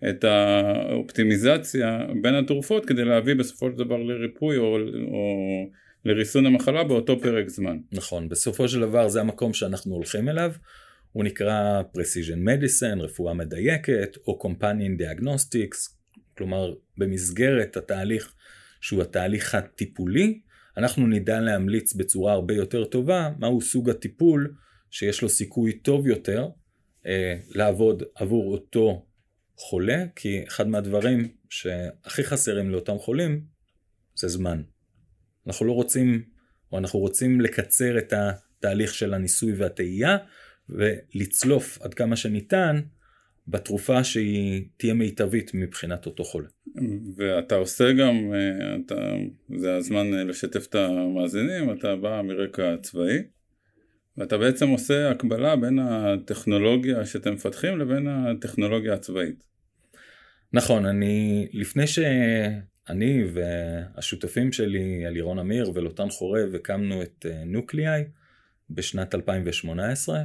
את 0.09 0.25
האופטימיזציה 0.25 1.99
בין 2.23 2.35
התרופות 2.35 2.87
כדי 2.87 3.05
להביא 3.05 3.35
בסופו 3.35 3.71
של 3.71 3.77
דבר 3.77 3.97
לריפוי 3.97 4.57
או, 4.57 4.79
או 5.13 5.35
לריסון 6.05 6.47
המחלה 6.47 6.85
באותו 6.85 7.21
פרק 7.21 7.49
זמן. 7.49 7.79
נכון, 7.93 8.29
בסופו 8.29 8.69
של 8.69 8.81
דבר 8.81 9.09
זה 9.09 9.21
המקום 9.21 9.53
שאנחנו 9.53 9.95
הולכים 9.95 10.29
אליו, 10.29 10.53
הוא 11.13 11.25
נקרא 11.25 11.83
Precision 11.97 12.49
Medicine, 12.49 13.03
רפואה 13.03 13.35
מדייקת, 13.35 14.17
או 14.27 14.39
Companion 14.43 15.03
Diagnostics, 15.03 15.95
כלומר 16.37 16.75
במסגרת 16.99 17.77
התהליך 17.77 18.35
שהוא 18.81 19.03
התהליך 19.03 19.55
הטיפולי, 19.55 20.41
אנחנו 20.77 21.07
נדע 21.07 21.41
להמליץ 21.41 21.95
בצורה 21.95 22.33
הרבה 22.33 22.55
יותר 22.55 22.85
טובה 22.85 23.31
מהו 23.39 23.61
סוג 23.61 23.91
הטיפול 23.91 24.55
שיש 24.91 25.23
לו 25.23 25.29
סיכוי 25.29 25.73
טוב 25.73 26.07
יותר 26.07 26.49
אה, 27.07 27.37
לעבוד 27.55 28.03
עבור 28.15 28.53
אותו 28.53 29.07
חולה, 29.61 30.05
כי 30.17 30.45
אחד 30.49 30.69
מהדברים 30.69 31.29
שהכי 31.49 32.25
חסרים 32.25 32.71
לאותם 32.71 32.99
חולים 32.99 33.45
זה 34.15 34.29
זמן. 34.29 34.63
אנחנו 35.47 35.67
לא 35.67 35.73
רוצים, 35.73 36.23
או 36.73 36.79
אנחנו 36.79 36.99
רוצים 36.99 37.41
לקצר 37.41 37.99
את 37.99 38.13
התהליך 38.13 38.95
של 38.95 39.15
הניסוי 39.15 39.53
והטעייה, 39.53 40.17
ולצלוף 40.69 41.83
עד 41.83 41.95
כמה 41.95 42.17
שניתן 42.17 42.81
בתרופה 43.49 44.05
שהיא 44.05 44.65
תהיה 44.77 44.95
מיטבית 44.95 45.51
מבחינת 45.55 46.07
אותו 46.07 46.25
חולה. 46.25 46.49
ואתה 47.17 47.55
עושה 47.55 47.93
גם, 47.93 48.33
אתה, 48.87 48.95
זה 49.57 49.77
הזמן 49.77 50.11
לשתף 50.13 50.67
את 50.67 50.75
המאזינים, 50.75 51.73
אתה 51.73 51.97
בא 51.97 52.23
מרקע 52.23 52.77
צבאי, 52.83 53.19
ואתה 54.17 54.39
בעצם 54.39 54.69
עושה 54.69 55.11
הקבלה 55.11 55.57
בין 55.57 55.79
הטכנולוגיה 55.79 57.07
שאתם 57.07 57.33
מפתחים 57.33 57.79
לבין 57.79 58.09
הטכנולוגיה 58.09 58.95
הצבאית. 58.95 59.45
נכון, 60.53 60.87
אני, 60.87 61.49
לפני 61.53 61.87
שאני 61.87 63.25
והשותפים 63.33 64.53
שלי, 64.53 65.07
אלירון 65.07 65.39
אמיר 65.39 65.71
ולוטן 65.75 66.11
חורב, 66.11 66.55
הקמנו 66.55 67.03
את 67.03 67.27
נוקליאי 67.47 68.05
בשנת 68.71 69.15
2018, 69.15 70.23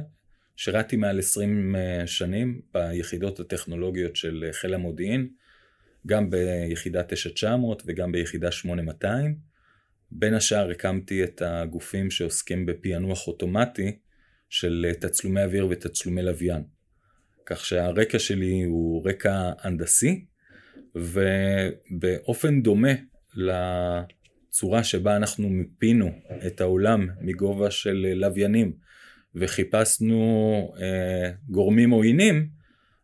שירתי 0.56 0.96
מעל 0.96 1.18
20 1.18 1.76
אה, 1.76 2.06
שנים 2.06 2.60
ביחידות 2.74 3.40
הטכנולוגיות 3.40 4.16
של 4.16 4.44
אה, 4.46 4.52
חיל 4.52 4.74
המודיעין, 4.74 5.28
גם 6.06 6.30
ביחידה 6.30 7.02
9900 7.02 7.82
וגם 7.86 8.12
ביחידה 8.12 8.50
8200. 8.50 9.55
בין 10.10 10.34
השאר 10.34 10.70
הקמתי 10.70 11.24
את 11.24 11.42
הגופים 11.44 12.10
שעוסקים 12.10 12.66
בפענוח 12.66 13.28
אוטומטי 13.28 13.98
של 14.50 14.86
אה, 14.88 14.94
תצלומי 14.94 15.42
אוויר 15.42 15.66
ותצלומי 15.70 16.22
לוויין. 16.22 16.62
כך 17.46 17.64
שהרקע 17.64 18.18
שלי 18.18 18.62
הוא 18.62 19.08
רקע 19.08 19.52
הנדסי, 19.60 20.24
ובאופן 20.94 22.62
דומה 22.62 22.92
לצורה 23.34 24.84
שבה 24.84 25.16
אנחנו 25.16 25.48
מיפינו 25.48 26.10
את 26.46 26.60
העולם 26.60 27.08
מגובה 27.20 27.70
של 27.70 28.12
לוויינים 28.14 28.72
וחיפשנו 29.34 30.74
אה, 30.80 31.30
גורמים 31.48 31.90
עוינים, 31.90 32.48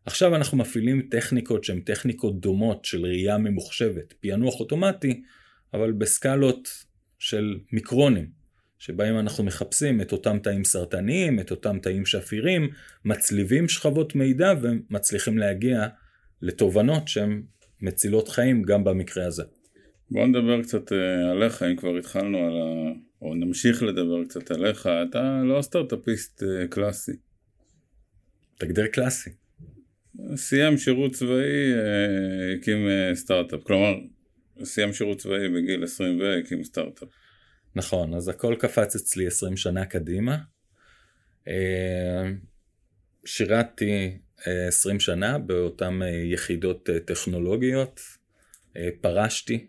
עכשיו 0.07 0.37
אנחנו 0.37 0.59
מפעילים 0.59 1.09
טכניקות 1.11 1.65
שהן 1.65 1.81
טכניקות 1.81 2.41
דומות 2.41 2.85
של 2.85 3.05
ראייה 3.05 3.39
ממוחשבת, 3.39 4.13
פענוח 4.13 4.61
אוטומטי, 4.61 5.23
אבל 5.75 5.93
בסקלות 5.93 6.69
של 7.23 7.59
מיקרונים, 7.73 8.27
שבהם 8.79 9.19
אנחנו 9.19 9.45
מחפשים 9.45 10.01
את 10.01 10.13
אותם 10.13 10.39
תאים 10.39 10.65
סרטניים, 10.65 11.41
את 11.41 11.51
אותם 11.51 11.79
תאים 11.79 12.07
שפירים, 12.07 12.69
מצליבים 13.05 13.69
שכבות 13.69 14.15
מידע 14.15 14.53
ומצליחים 14.63 15.39
להגיע 15.39 15.89
לתובנות 16.43 17.09
שהן 17.09 17.43
מצילות 17.81 18.29
חיים 18.29 18.63
גם 18.63 18.85
במקרה 18.85 19.27
הזה. 19.27 19.43
בוא 20.11 20.27
נדבר 20.27 20.63
קצת 20.63 20.93
אה, 20.93 21.31
עליך, 21.31 21.63
אם 21.63 21.77
כבר 21.77 21.97
התחלנו 21.97 22.39
על 22.39 22.57
ה... 22.57 22.93
או 23.23 23.35
נמשיך 23.35 23.83
לדבר 23.83 24.25
קצת 24.25 24.51
עליך, 24.51 24.89
אתה 25.11 25.43
לא 25.45 25.63
סטארטאפיסט 25.63 26.43
אה, 26.43 26.67
קלאסי. 26.67 27.13
תגדיר 28.59 28.87
קלאסי. 28.87 29.31
סיים 30.35 30.79
שירות 30.79 31.13
צבאי, 31.13 31.73
אה, 31.73 32.55
הקים 32.55 32.79
סטארט-אפ. 33.15 33.63
כלומר, 33.63 33.95
סיים 34.65 34.93
שירות 34.93 35.19
צבאי 35.19 35.49
בגיל 35.49 35.85
20 35.85 36.21
והקים 36.21 36.65
סטארט-אפ. 36.65 37.09
נכון, 37.75 38.15
אז 38.15 38.29
הכל 38.29 38.57
קפץ 38.59 38.97
אצלי 38.97 39.27
20 39.27 39.57
שנה 39.57 39.85
קדימה. 39.85 40.39
שירתתי 43.25 44.19
20 44.47 45.01
שנה 45.01 45.39
באותן 45.39 46.01
יחידות 46.33 46.89
טכנולוגיות, 47.07 48.01
פרשתי 49.01 49.67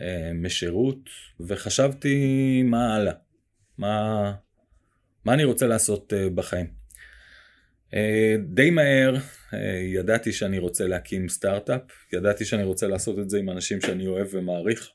אה, 0.00 0.30
משירות, 0.34 1.10
וחשבתי 1.40 2.62
מה 2.62 2.94
הלאה, 2.94 3.12
מה, 3.78 4.32
מה 5.24 5.34
אני 5.34 5.44
רוצה 5.44 5.66
לעשות 5.66 6.12
אה, 6.12 6.30
בחיים. 6.34 6.66
אה, 7.94 8.36
די 8.48 8.70
מהר 8.70 9.14
ידעתי 9.94 10.32
שאני 10.32 10.58
רוצה 10.58 10.86
להקים 10.86 11.28
סטארט-אפ, 11.28 11.82
ידעתי 12.12 12.44
שאני 12.44 12.64
רוצה 12.64 12.86
לעשות 12.86 13.18
את 13.18 13.30
זה 13.30 13.38
עם 13.38 13.50
אנשים 13.50 13.80
שאני 13.80 14.06
אוהב 14.06 14.26
ומעריך, 14.32 14.90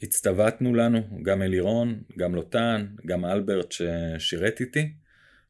והצטוותנו 0.00 0.74
לנו, 0.74 1.02
גם 1.22 1.42
אלירון, 1.42 2.02
גם 2.18 2.34
לוטן, 2.34 2.86
גם 3.06 3.24
אלברט 3.24 3.72
ששירת 3.72 4.60
איתי. 4.60 4.92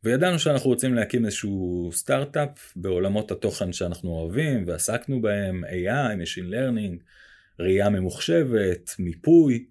וידענו 0.04 0.38
שאנחנו 0.38 0.70
רוצים 0.70 0.94
להקים 0.94 1.24
איזשהו 1.26 1.90
סטארט-אפ 1.92 2.72
בעולמות 2.76 3.30
התוכן 3.30 3.72
שאנחנו 3.72 4.10
אוהבים 4.10 4.64
ועסקנו 4.66 5.22
בהם, 5.22 5.64
AI, 5.64 6.16
Machine 6.22 6.50
Learning, 6.52 7.02
ראייה 7.60 7.90
ממוחשבת, 7.90 8.90
מיפוי. 8.98 9.66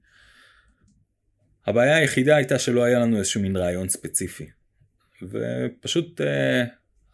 הבעיה 1.67 1.97
היחידה 1.97 2.35
הייתה 2.35 2.59
שלא 2.59 2.83
היה 2.83 3.00
לנו 3.00 3.17
איזשהו 3.17 3.41
מין 3.41 3.57
רעיון 3.57 3.89
ספציפי. 3.89 4.50
ופשוט 5.22 6.22
uh, 6.22 6.24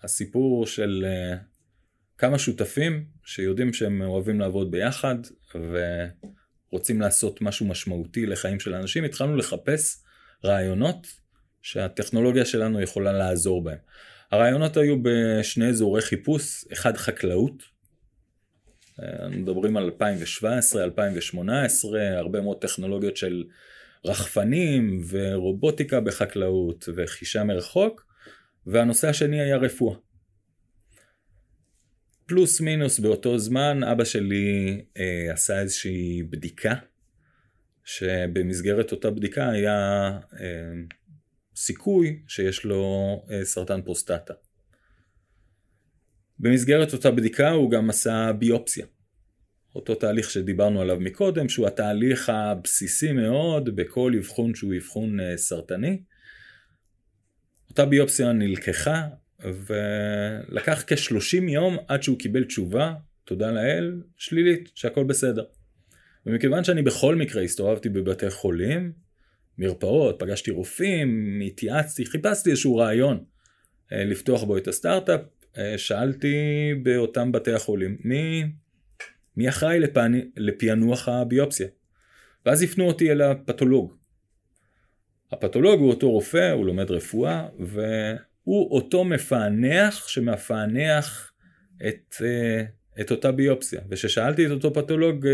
הסיפור 0.03 0.67
של 0.67 1.05
uh, 1.05 1.37
כמה 2.17 2.39
שותפים 2.39 3.05
שיודעים 3.23 3.73
שהם 3.73 4.01
אוהבים 4.01 4.39
לעבוד 4.39 4.71
ביחד 4.71 5.15
ורוצים 6.71 7.01
לעשות 7.01 7.41
משהו 7.41 7.65
משמעותי 7.65 8.25
לחיים 8.25 8.59
של 8.59 8.73
אנשים, 8.73 9.03
התחלנו 9.03 9.35
לחפש 9.35 10.03
רעיונות 10.45 11.07
שהטכנולוגיה 11.61 12.45
שלנו 12.45 12.81
יכולה 12.81 13.11
לעזור 13.13 13.63
בהם. 13.63 13.77
הרעיונות 14.31 14.77
היו 14.77 14.95
בשני 15.03 15.69
אזורי 15.69 16.01
חיפוש, 16.01 16.65
אחד 16.73 16.97
חקלאות, 16.97 17.63
מדברים 19.29 19.77
על 19.77 19.83
2017, 19.83 20.83
2018, 20.83 22.17
הרבה 22.17 22.41
מאוד 22.41 22.61
טכנולוגיות 22.61 23.17
של 23.17 23.43
רחפנים 24.05 25.01
ורובוטיקה 25.09 25.99
בחקלאות 25.99 26.89
וחישה 26.95 27.43
מרחוק, 27.43 28.05
והנושא 28.65 29.09
השני 29.09 29.41
היה 29.41 29.57
רפואה. 29.57 29.95
פלוס 32.25 32.61
מינוס 32.61 32.99
באותו 32.99 33.39
זמן 33.39 33.83
אבא 33.83 34.03
שלי 34.03 34.81
אה, 34.97 35.33
עשה 35.33 35.59
איזושהי 35.59 36.23
בדיקה, 36.23 36.73
שבמסגרת 37.83 38.91
אותה 38.91 39.09
בדיקה 39.11 39.49
היה 39.49 40.09
אה, 40.39 40.71
סיכוי 41.55 42.19
שיש 42.27 42.63
לו 42.63 42.85
אה, 43.31 43.45
סרטן 43.45 43.81
פרוסטטה. 43.81 44.33
במסגרת 46.39 46.93
אותה 46.93 47.11
בדיקה 47.11 47.49
הוא 47.49 47.71
גם 47.71 47.89
עשה 47.89 48.31
ביופסיה. 48.39 48.85
אותו 49.75 49.95
תהליך 49.95 50.29
שדיברנו 50.29 50.81
עליו 50.81 50.99
מקודם, 50.99 51.49
שהוא 51.49 51.67
התהליך 51.67 52.29
הבסיסי 52.29 53.11
מאוד 53.11 53.75
בכל 53.75 54.13
אבחון 54.17 54.55
שהוא 54.55 54.73
אבחון 54.77 55.19
אה, 55.19 55.37
סרטני. 55.37 56.01
אותה 57.69 57.85
ביופסיה 57.85 58.31
נלקחה 58.31 59.07
ולקח 59.39 60.83
כ-30 60.87 61.49
יום 61.49 61.77
עד 61.87 62.03
שהוא 62.03 62.19
קיבל 62.19 62.43
תשובה, 62.43 62.93
תודה 63.25 63.51
לאל, 63.51 64.01
שלילית, 64.17 64.69
שהכל 64.75 65.03
בסדר. 65.03 65.43
ומכיוון 66.25 66.63
שאני 66.63 66.81
בכל 66.81 67.15
מקרה 67.15 67.41
הסתובבתי 67.41 67.89
בבתי 67.89 68.29
חולים, 68.29 68.91
מרפאות, 69.57 70.15
פגשתי 70.19 70.51
רופאים, 70.51 71.39
התייעצתי, 71.45 72.05
חיפשתי 72.05 72.49
איזשהו 72.49 72.75
רעיון 72.75 73.23
אה, 73.91 74.05
לפתוח 74.05 74.43
בו 74.43 74.57
את 74.57 74.67
הסטארט-אפ, 74.67 75.21
אה, 75.57 75.77
שאלתי 75.77 76.35
באותם 76.83 77.31
בתי 77.31 77.53
החולים, 77.53 77.97
מי, 78.03 78.43
מי 79.39 79.49
אחראי 79.49 79.79
לפענ... 79.79 80.19
לפענוח 80.37 81.09
הביופסיה? 81.09 81.67
ואז 82.45 82.63
הפנו 82.63 82.87
אותי 82.87 83.11
אל 83.11 83.21
הפתולוג. 83.21 83.95
הפתולוג 85.31 85.79
הוא 85.79 85.89
אותו 85.89 86.11
רופא, 86.11 86.51
הוא 86.51 86.65
לומד 86.65 86.91
רפואה, 86.91 87.47
והוא 87.59 88.71
אותו 88.71 89.03
מפענח 89.03 90.07
שמפענח 90.07 91.31
את, 91.87 92.15
אה, 92.21 92.63
את 93.01 93.11
אותה 93.11 93.31
ביופסיה. 93.31 93.81
וכששאלתי 93.89 94.45
את 94.45 94.51
אותו 94.51 94.73
פתולוג, 94.73 95.27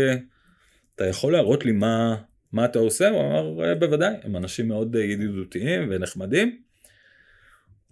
אתה 0.94 1.06
יכול 1.06 1.32
להראות 1.32 1.64
לי 1.64 1.72
מה, 1.72 2.16
מה 2.52 2.64
אתה 2.64 2.78
עושה? 2.78 3.08
הוא 3.08 3.20
אמר, 3.20 3.74
בוודאי, 3.74 4.14
הם 4.22 4.36
אנשים 4.36 4.68
מאוד 4.68 4.94
ידידותיים 4.94 5.88
ונחמדים. 5.90 6.62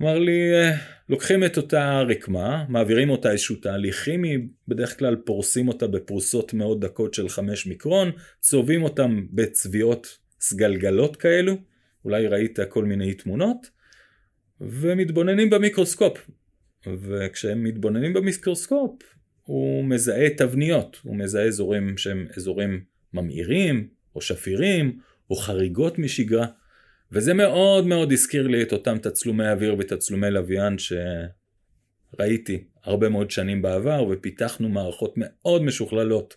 אמר 0.02 0.18
לי, 0.18 0.54
אה, 0.54 0.76
לוקחים 1.08 1.44
את 1.44 1.56
אותה 1.56 2.00
רקמה, 2.00 2.64
מעבירים 2.68 3.10
אותה 3.10 3.32
איזשהו 3.32 3.56
תהליך 3.56 4.04
כימי, 4.04 4.38
בדרך 4.68 4.98
כלל 4.98 5.16
פורסים 5.16 5.68
אותה 5.68 5.86
בפרוסות 5.86 6.54
מאוד 6.54 6.84
דקות 6.84 7.14
של 7.14 7.28
5 7.28 7.66
מיקרון, 7.66 8.10
צובעים 8.40 8.82
אותם 8.82 9.26
בצביעות 9.30 10.18
סגלגלות 10.40 11.16
כאלו, 11.16 11.56
אולי 12.04 12.26
ראית 12.26 12.58
כל 12.68 12.84
מיני 12.84 13.14
תמונות, 13.14 13.70
ומתבוננים 14.60 15.50
במיקרוסקופ. 15.50 16.18
וכשהם 16.86 17.64
מתבוננים 17.64 18.12
במיקרוסקופ, 18.12 19.02
הוא 19.42 19.84
מזהה 19.84 20.30
תבניות, 20.30 21.00
הוא 21.02 21.16
מזהה 21.16 21.44
אזורים 21.44 21.98
שהם 21.98 22.26
אזורים 22.36 22.84
ממאירים, 23.14 23.88
או 24.14 24.20
שפירים, 24.20 24.98
או 25.30 25.36
חריגות 25.36 25.98
משגרה. 25.98 26.46
וזה 27.14 27.35
מאוד 27.35 27.87
מאוד 27.87 28.12
הזכיר 28.12 28.47
לי 28.47 28.62
את 28.62 28.73
אותם 28.73 28.99
תצלומי 28.99 29.49
אוויר 29.49 29.76
ותצלומי 29.78 30.30
לוויין 30.30 30.76
שראיתי 30.78 32.64
הרבה 32.85 33.09
מאוד 33.09 33.30
שנים 33.30 33.62
בעבר 33.62 34.04
ופיתחנו 34.11 34.68
מערכות 34.68 35.14
מאוד 35.16 35.62
משוכללות 35.62 36.37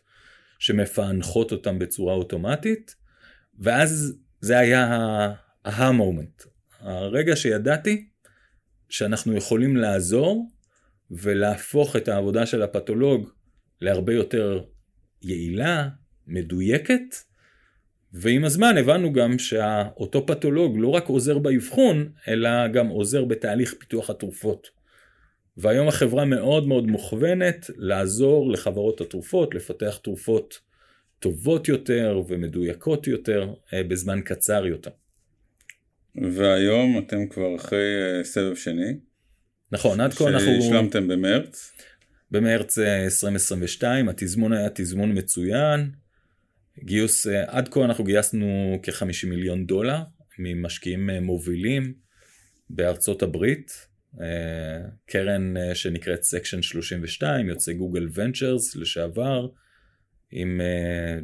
שמפענחות 0.59 1.51
אותם 1.51 1.79
בצורה 1.79 2.13
אוטומטית 2.13 2.95
ואז 3.59 4.17
זה 4.41 4.59
היה 4.59 4.85
ה-moment, 5.65 6.47
הרגע 6.79 7.35
שידעתי 7.35 8.07
שאנחנו 8.89 9.37
יכולים 9.37 9.77
לעזור 9.77 10.49
ולהפוך 11.11 11.95
את 11.95 12.07
העבודה 12.07 12.45
של 12.45 12.61
הפתולוג 12.61 13.29
להרבה 13.81 14.13
יותר 14.13 14.63
יעילה, 15.21 15.89
מדויקת 16.27 17.15
ועם 18.13 18.45
הזמן 18.45 18.77
הבנו 18.77 19.13
גם 19.13 19.39
שאותו 19.39 20.25
פתולוג 20.25 20.75
לא 20.77 20.87
רק 20.87 21.07
עוזר 21.07 21.37
באבחון, 21.37 22.09
אלא 22.27 22.67
גם 22.67 22.87
עוזר 22.87 23.25
בתהליך 23.25 23.75
פיתוח 23.79 24.09
התרופות. 24.09 24.69
והיום 25.57 25.87
החברה 25.87 26.25
מאוד 26.25 26.67
מאוד 26.67 26.87
מוכוונת 26.87 27.69
לעזור 27.77 28.51
לחברות 28.51 29.01
התרופות 29.01 29.55
לפתח 29.55 29.99
תרופות 30.03 30.59
טובות 31.19 31.67
יותר 31.67 32.21
ומדויקות 32.27 33.07
יותר 33.07 33.53
אה, 33.73 33.83
בזמן 33.83 34.21
קצר 34.21 34.65
יותר. 34.65 34.91
והיום 36.15 36.97
אתם 36.97 37.27
כבר 37.27 37.55
אחרי 37.55 38.17
אה, 38.17 38.23
סבב 38.23 38.55
שני. 38.55 38.97
נכון, 39.71 40.01
עד 40.01 40.13
כה 40.13 40.27
אנחנו... 40.27 40.61
שהשלמתם 40.61 41.07
במרץ. 41.07 41.71
במרץ 42.31 42.77
2022, 42.77 44.05
אה, 44.05 44.11
התזמון 44.11 44.53
היה 44.53 44.69
תזמון 44.73 45.17
מצוין. 45.17 45.91
גיוס, 46.83 47.27
אה, 47.27 47.43
עד 47.47 47.67
כה 47.67 47.85
אנחנו 47.85 48.03
גייסנו 48.03 48.79
כ-50 48.83 49.27
מיליון 49.27 49.65
דולר 49.65 49.99
ממשקיעים 50.39 51.09
אה, 51.09 51.19
מובילים 51.19 51.93
בארצות 52.69 53.23
הברית, 53.23 53.87
אה, 54.21 54.89
קרן 55.05 55.53
שנקראת 55.73 56.23
Section 56.23 56.61
32, 56.61 57.49
יוצא 57.49 57.73
Google 57.73 58.07
Ventures 58.13 58.75
לשעבר, 58.75 59.47
עם 60.31 60.61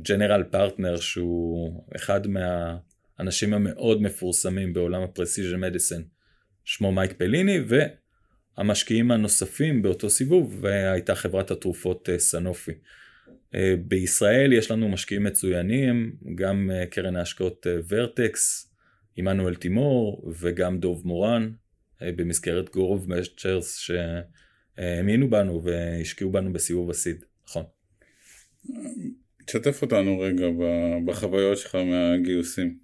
general 0.01 0.43
partner 0.43 0.97
שהוא 0.97 1.83
אחד 1.95 2.21
מהאנשים 2.27 3.53
המאוד 3.53 4.01
מפורסמים 4.01 4.73
בעולם 4.73 5.01
ה 5.01 5.07
precision 5.07 5.59
medicine, 5.59 6.01
שמו 6.63 6.91
מייק 6.91 7.13
פליני, 7.13 7.59
והמשקיעים 8.57 9.11
הנוספים 9.11 9.81
באותו 9.81 10.09
סיבוב 10.09 10.65
הייתה 10.65 11.15
חברת 11.15 11.51
התרופות 11.51 12.09
סנופי. 12.17 12.71
אה, 13.55 13.75
בישראל 13.87 14.53
יש 14.53 14.71
לנו 14.71 14.89
משקיעים 14.89 15.23
מצוינים, 15.23 16.15
גם 16.35 16.71
אה, 16.73 16.85
קרן 16.85 17.15
ההשקעות 17.15 17.67
אה, 17.67 17.77
ורטקס, 17.87 18.73
עמנואל 19.15 19.55
תימור 19.55 20.31
וגם 20.39 20.79
דוב 20.79 21.07
מורן 21.07 21.51
במסגרת 22.01 22.69
גורוב 22.69 23.09
משצ'רס 23.09 23.77
שהאמינו 23.77 25.29
בנו 25.29 25.63
והשקיעו 25.63 26.31
בנו 26.31 26.53
בסיבוב 26.53 26.89
הסיד, 26.89 27.23
נכון. 27.47 27.63
תשתף 29.45 29.81
אותנו 29.81 30.19
רגע 30.19 30.47
בחוויות 31.05 31.57
שלך 31.57 31.75
מהגיוסים. 31.75 32.77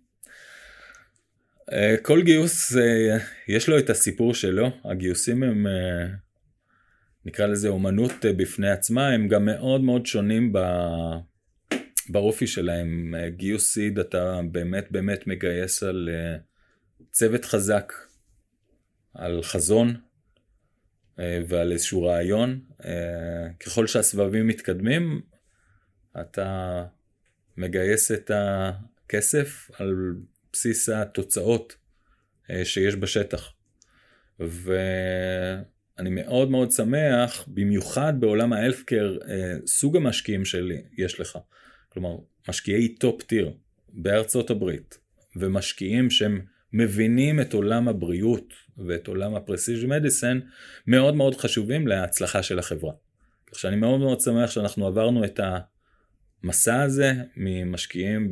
כל 2.01 2.21
גיוס 2.23 2.75
יש 3.47 3.69
לו 3.69 3.79
את 3.79 3.89
הסיפור 3.89 4.33
שלו, 4.33 4.69
הגיוסים 4.83 5.43
הם 5.43 5.67
נקרא 7.25 7.45
לזה 7.47 7.67
אומנות 7.67 8.25
אה, 8.25 8.33
בפני 8.33 8.69
עצמה, 8.69 9.07
הם 9.07 9.27
גם 9.27 9.45
מאוד 9.45 9.81
מאוד 9.81 10.05
שונים 10.05 10.53
ב... 10.53 10.59
באופי 12.09 12.47
שלהם. 12.47 13.15
אה, 13.17 13.29
גיוס 13.29 13.73
סיד 13.73 13.99
אתה 13.99 14.41
באמת 14.51 14.87
באמת 14.91 15.27
מגייס 15.27 15.83
על 15.83 16.09
אה, 16.11 16.37
צוות 17.11 17.45
חזק, 17.45 17.93
על 19.13 19.43
חזון 19.43 19.95
ועל 21.47 21.71
איזשהו 21.71 22.03
רעיון. 22.03 22.59
ככל 23.59 23.87
שהסבבים 23.87 24.47
מתקדמים, 24.47 25.21
אתה 26.21 26.85
מגייס 27.57 28.11
את 28.11 28.31
הכסף 28.33 29.71
על 29.73 30.13
בסיס 30.53 30.89
התוצאות 30.89 31.75
שיש 32.63 32.95
בשטח. 32.95 33.53
ו... 34.39 34.73
אני 35.99 36.09
מאוד 36.09 36.51
מאוד 36.51 36.71
שמח, 36.71 37.45
במיוחד 37.47 38.13
בעולם 38.19 38.53
ה 38.53 38.58
healthcare, 38.58 39.17
אה, 39.29 39.53
סוג 39.65 39.97
המשקיעים 39.97 40.45
שלי 40.45 40.81
יש 40.97 41.19
לך. 41.19 41.37
כלומר, 41.89 42.15
משקיעי 42.49 42.95
top 42.95 43.23
tier 43.23 43.53
בארצות 43.89 44.49
הברית, 44.49 44.97
ומשקיעים 45.35 46.09
שהם 46.09 46.41
מבינים 46.73 47.41
את 47.41 47.53
עולם 47.53 47.87
הבריאות 47.87 48.53
ואת 48.87 49.07
עולם 49.07 49.35
ה 49.35 49.40
precision 49.40 49.85
medicine, 49.85 50.39
מאוד 50.87 51.15
מאוד 51.15 51.35
חשובים 51.35 51.87
להצלחה 51.87 52.43
של 52.43 52.59
החברה. 52.59 52.93
כך 53.51 53.59
שאני 53.59 53.75
מאוד 53.75 53.99
מאוד 53.99 54.19
שמח 54.19 54.51
שאנחנו 54.51 54.87
עברנו 54.87 55.25
את 55.25 55.39
המסע 56.43 56.81
הזה 56.81 57.13
ממשקיעים 57.37 58.29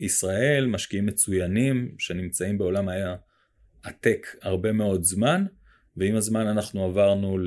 בישראל, 0.00 0.66
משקיעים 0.66 1.06
מצוינים 1.06 1.94
שנמצאים 1.98 2.58
בעולם 2.58 2.88
הטק 3.84 4.26
הרבה 4.42 4.72
מאוד 4.72 5.04
זמן, 5.04 5.44
ועם 5.98 6.16
הזמן 6.16 6.46
אנחנו 6.46 6.84
עברנו 6.84 7.38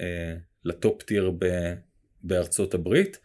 אה, 0.00 0.36
לטופ 0.64 1.02
טיר 1.02 1.32
בארצות 2.22 2.74
הברית, 2.74 3.18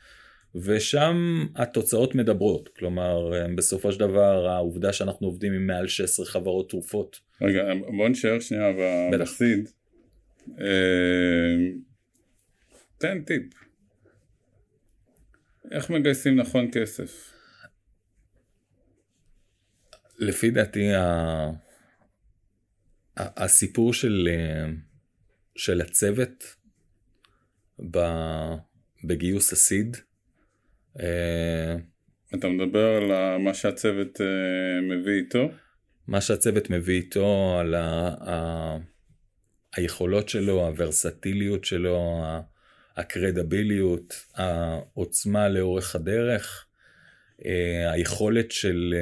ושם 0.56 1.46
התוצאות 1.56 2.16
מדברות, 2.16 2.70
כלומר 2.70 3.34
אה, 3.34 3.48
בסופו 3.56 3.92
של 3.92 4.00
דבר 4.00 4.48
העובדה 4.48 4.94
שאנחנו 4.94 5.28
עובדים 5.28 5.54
עם 5.54 5.68
מעל 5.68 5.88
16 5.88 6.26
חברות 6.26 6.70
תרופות. 6.70 7.20
רגע 7.42 7.64
בוא 7.98 8.10
נשאר 8.10 8.40
שנייה 8.40 8.72
בסיד. 9.12 9.70
אה, 10.60 10.66
תן 12.98 13.22
טיפ. 13.22 13.44
איך 15.72 15.90
מגייסים 15.90 16.36
נכון 16.36 16.70
כסף? 16.72 17.34
לפי 20.20 20.52
דעתי 20.52 20.92
הסיפור 23.18 23.94
של, 23.94 24.30
אה, 24.32 24.72
של 25.56 25.82
הצוות 25.82 26.56
בגיוס 29.04 29.54
הסיד. 29.54 29.98
אה, 31.00 31.76
אתה 32.36 32.48
מדבר 32.48 32.86
על 32.86 33.38
מה 33.38 33.54
שהצוות 33.54 34.22
אה, 34.22 34.82
מביא 34.82 35.14
איתו? 35.14 35.52
מה 36.08 36.22
שהצוות 36.22 36.70
מביא 36.70 36.96
איתו, 36.96 37.58
על 37.60 37.76
ה, 37.76 38.08
ה, 38.30 38.78
היכולות 39.76 40.30
שלו, 40.30 40.68
הוורסטיליות 40.68 41.66
שלו, 41.66 42.24
הקרדביליות, 42.98 44.14
העוצמה 44.34 45.50
לאורך 45.50 45.96
הדרך, 45.96 46.66
היכולת 47.92 48.52
של 48.52 48.94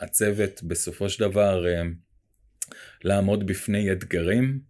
הצוות 0.00 0.62
בסופו 0.62 1.08
של 1.08 1.24
דבר 1.24 1.64
לעמוד 3.04 3.46
בפני 3.46 3.92
אתגרים, 3.92 4.60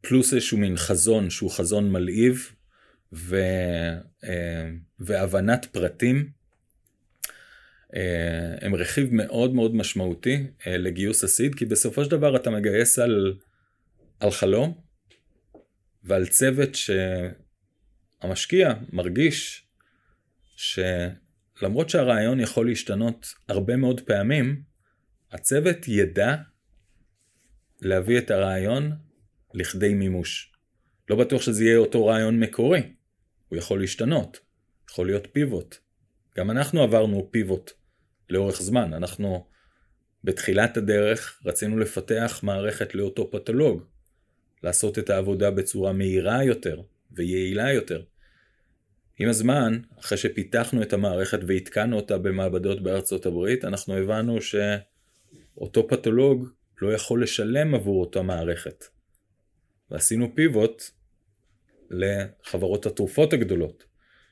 פלוס 0.00 0.34
איזשהו 0.34 0.58
מין 0.58 0.76
חזון 0.76 1.30
שהוא 1.30 1.50
חזון 1.50 1.92
מלהיב 1.92 2.52
ו, 3.12 3.36
והבנת 5.00 5.66
פרטים. 5.72 6.30
הם 8.60 8.74
רכיב 8.74 9.08
מאוד 9.14 9.54
מאוד 9.54 9.74
משמעותי 9.74 10.46
לגיוס 10.66 11.24
הסיד, 11.24 11.54
כי 11.54 11.64
בסופו 11.64 12.04
של 12.04 12.10
דבר 12.10 12.36
אתה 12.36 12.50
מגייס 12.50 12.98
על, 12.98 13.34
על 14.20 14.30
חלום 14.30 14.80
ועל 16.02 16.26
צוות 16.26 16.70
שהמשקיע 18.22 18.72
מרגיש 18.92 19.66
שלמרות 20.56 21.90
שהרעיון 21.90 22.40
יכול 22.40 22.68
להשתנות 22.68 23.34
הרבה 23.48 23.76
מאוד 23.76 24.00
פעמים, 24.00 24.62
הצוות 25.32 25.88
ידע 25.88 26.36
להביא 27.84 28.18
את 28.18 28.30
הרעיון 28.30 28.92
לכדי 29.54 29.94
מימוש. 29.94 30.52
לא 31.10 31.16
בטוח 31.16 31.42
שזה 31.42 31.64
יהיה 31.64 31.76
אותו 31.76 32.06
רעיון 32.06 32.40
מקורי, 32.40 32.82
הוא 33.48 33.58
יכול 33.58 33.80
להשתנות, 33.80 34.40
יכול 34.90 35.06
להיות 35.06 35.28
פיבוט. 35.32 35.76
גם 36.36 36.50
אנחנו 36.50 36.82
עברנו 36.82 37.28
פיבוט 37.30 37.70
לאורך 38.30 38.62
זמן, 38.62 38.92
אנחנו 38.92 39.46
בתחילת 40.24 40.76
הדרך 40.76 41.40
רצינו 41.44 41.78
לפתח 41.78 42.40
מערכת 42.42 42.94
לאותו 42.94 43.30
פתולוג, 43.30 43.82
לעשות 44.62 44.98
את 44.98 45.10
העבודה 45.10 45.50
בצורה 45.50 45.92
מהירה 45.92 46.44
יותר 46.44 46.82
ויעילה 47.10 47.72
יותר. 47.72 48.02
עם 49.18 49.28
הזמן, 49.28 49.80
אחרי 49.98 50.18
שפיתחנו 50.18 50.82
את 50.82 50.92
המערכת 50.92 51.38
והתקנו 51.46 51.96
אותה 51.96 52.18
במעבדות 52.18 52.82
בארצות 52.82 53.26
הברית, 53.26 53.64
אנחנו 53.64 53.96
הבנו 53.96 54.38
שאותו 54.42 55.88
פתולוג 55.88 56.48
לא 56.84 56.92
יכול 56.92 57.22
לשלם 57.22 57.74
עבור 57.74 58.00
אותה 58.00 58.22
מערכת. 58.22 58.84
ועשינו 59.90 60.34
פיבוט 60.34 60.82
לחברות 61.90 62.86
התרופות 62.86 63.32
הגדולות, 63.32 63.84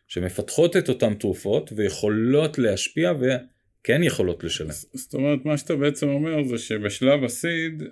שמפתחות 0.09 0.77
את 0.77 0.89
אותן 0.89 1.15
תרופות 1.15 1.73
ויכולות 1.77 2.59
להשפיע 2.59 3.13
וכן 3.21 4.03
יכולות 4.03 4.45
לשלם. 4.45 4.71
זאת 4.71 5.15
אומרת, 5.15 5.45
מה 5.45 5.57
שאתה 5.57 5.77
בעצם 5.77 6.09
אומר 6.09 6.45
זה 6.45 6.59
שבשלב 6.59 7.25
הסיד, 7.25 7.83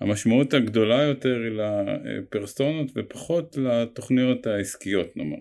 המשמעות 0.00 0.54
הגדולה 0.54 1.02
יותר 1.02 1.36
היא 1.44 1.60
לפרסונות 1.60 2.90
ופחות 2.96 3.56
לתוכניות 3.56 4.46
העסקיות 4.46 5.16
נאמר, 5.16 5.36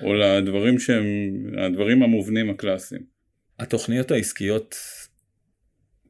או 0.00 0.14
לדברים 0.14 0.78
שהם, 0.78 1.06
הדברים 1.58 2.02
המובנים 2.02 2.50
הקלאסיים. 2.50 3.02
התוכניות 3.58 4.10
העסקיות 4.10 4.76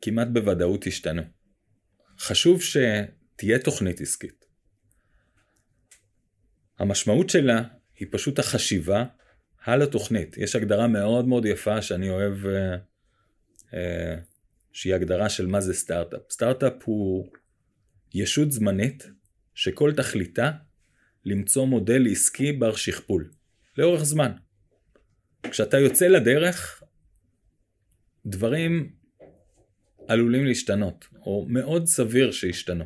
כמעט 0.03 0.29
בוודאות 0.33 0.87
השתנו. 0.87 1.23
חשוב 2.19 2.63
שתהיה 2.63 3.59
תוכנית 3.59 4.01
עסקית. 4.01 4.45
המשמעות 6.79 7.31
שלה 7.31 7.63
היא 7.97 8.09
פשוט 8.11 8.39
החשיבה 8.39 9.05
על 9.65 9.83
התוכנית. 9.83 10.39
יש 10.39 10.57
הגדרה 10.57 10.87
מאוד 10.87 11.29
מאוד 11.29 11.47
יפה 11.47 11.83
שאני 11.83 12.11
אוהב, 12.11 12.47
אה, 12.47 12.77
אה, 13.75 14.17
שהיא 14.73 14.95
הגדרה 14.95 15.29
של 15.29 15.47
מה 15.47 15.61
זה 15.61 15.75
סטארט-אפ. 15.75 16.21
סטארט-אפ 16.31 16.83
הוא 16.85 17.31
ישות 18.15 18.53
זמנית 18.53 19.07
שכל 19.55 19.93
תכליתה 19.97 20.51
למצוא 21.25 21.67
מודל 21.67 22.07
עסקי 22.11 22.53
בר 22.53 22.77
שכפול, 22.77 23.31
לאורך 23.79 24.03
זמן. 24.03 24.33
כשאתה 25.51 25.79
יוצא 25.79 26.07
לדרך, 26.09 26.83
דברים 28.27 28.93
עלולים 30.09 30.47
להשתנות, 30.47 31.07
או 31.27 31.47
מאוד 31.49 31.87
סביר 31.87 32.33
שישתנו. 32.33 32.85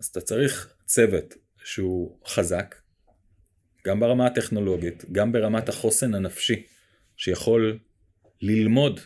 אז 0.00 0.06
אתה 0.06 0.20
צריך 0.20 0.74
צוות 0.84 1.34
שהוא 1.64 2.18
חזק, 2.26 2.74
גם 3.86 4.00
ברמה 4.00 4.26
הטכנולוגית, 4.26 5.04
גם 5.12 5.32
ברמת 5.32 5.68
החוסן 5.68 6.14
הנפשי, 6.14 6.66
שיכול 7.16 7.78
ללמוד 8.40 9.00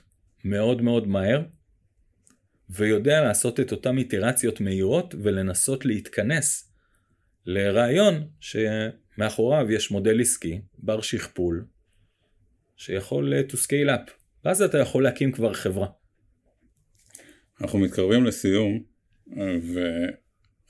מאוד 0.45 0.83
מאוד 0.83 1.09
מהר, 1.09 1.43
ויודע 2.71 3.21
לעשות 3.21 3.61
את 3.61 3.73
אותן 3.73 3.99
איטרציות 3.99 4.61
מהירות 4.61 5.15
ולנסות 5.23 5.85
להתכנס 5.85 6.73
לרעיון 7.47 8.29
שמאחוריו 8.41 9.71
יש 9.71 9.91
מודל 9.91 10.21
עסקי 10.21 10.61
בר 10.79 11.01
שכפול 11.01 11.67
שיכול 12.77 13.33
to 13.49 13.55
scale 13.55 13.89
up 13.89 14.11
ואז 14.45 14.63
אתה 14.63 14.79
יכול 14.79 15.03
להקים 15.03 15.33
כבר 15.33 15.53
חברה. 15.53 16.02
אנחנו 17.63 17.79
מתקרבים 17.79 18.25
לסיום 18.25 18.83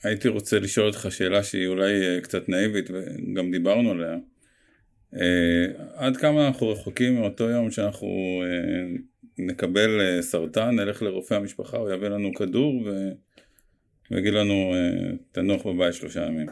והייתי 0.03 0.27
רוצה 0.27 0.59
לשאול 0.59 0.87
אותך 0.87 1.07
שאלה 1.09 1.43
שהיא 1.43 1.67
אולי 1.67 2.21
קצת 2.21 2.49
נאיבית 2.49 2.89
וגם 2.89 3.51
דיברנו 3.51 3.91
עליה. 3.91 4.17
אה, 5.15 5.65
עד 5.95 6.17
כמה 6.17 6.47
אנחנו 6.47 6.69
רחוקים 6.69 7.19
מאותו 7.19 7.49
יום 7.49 7.71
שאנחנו 7.71 8.07
אה, 8.45 8.97
נקבל 9.37 10.01
אה, 10.01 10.21
סרטן, 10.21 10.75
נלך 10.75 11.01
לרופא 11.01 11.33
המשפחה, 11.33 11.77
הוא 11.77 11.91
יביא 11.91 12.07
לנו 12.07 12.33
כדור 12.33 12.87
ויגיד 14.11 14.33
לנו 14.33 14.73
תנוח 15.31 15.67
בבית 15.67 15.93
שלושה 15.93 16.25
ימים. 16.25 16.47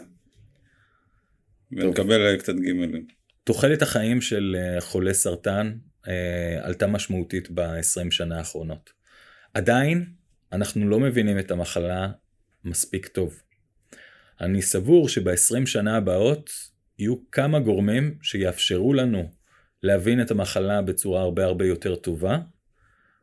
ונקבל 1.71 2.37
קצת 2.37 2.55
גימלים. 2.55 3.05
תוחלת 3.43 3.81
החיים 3.81 4.21
של 4.21 4.55
חולי 4.79 5.13
סרטן 5.13 5.73
עלתה 6.61 6.87
משמעותית 6.87 7.51
ב-20 7.51 8.11
שנה 8.11 8.37
האחרונות. 8.37 8.89
עדיין 9.53 10.05
אנחנו 10.53 10.89
לא 10.89 10.99
מבינים 10.99 11.39
את 11.39 11.51
המחלה 11.51 12.11
מספיק 12.65 13.07
טוב. 13.07 13.41
אני 14.41 14.61
סבור 14.61 15.09
שב-20 15.09 15.65
שנה 15.65 15.97
הבאות 15.97 16.49
יהיו 16.99 17.15
כמה 17.31 17.59
גורמים 17.59 18.17
שיאפשרו 18.21 18.93
לנו 18.93 19.31
להבין 19.83 20.21
את 20.21 20.31
המחלה 20.31 20.81
בצורה 20.81 21.21
הרבה 21.21 21.45
הרבה 21.45 21.65
יותר 21.65 21.95
טובה, 21.95 22.39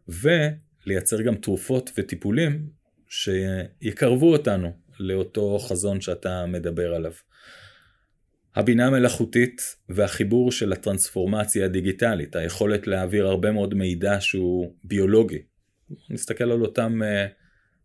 ולייצר 0.09 1.23
גם 1.23 1.35
תרופות 1.35 1.91
וטיפולים 1.99 2.69
שיקרבו 3.09 4.33
אותנו 4.33 4.73
לאותו 5.01 5.59
חזון 5.59 6.01
שאתה 6.01 6.47
מדבר 6.47 6.95
עליו. 6.95 7.13
הבינה 8.55 8.87
המלאכותית 8.87 9.77
והחיבור 9.89 10.53
של 10.53 10.73
הטרנספורמציה 10.73 11.65
הדיגיטלית, 11.65 12.37
היכולת 12.37 12.87
להעביר 12.87 13.27
הרבה 13.27 13.53
מאוד 13.53 13.75
מידע 13.75 14.21
שהוא 14.21 14.75
ביולוגי. 14.85 15.43
נסתכל 16.11 16.45
על 16.45 16.61
אותם 16.63 17.01
uh, 17.03 17.31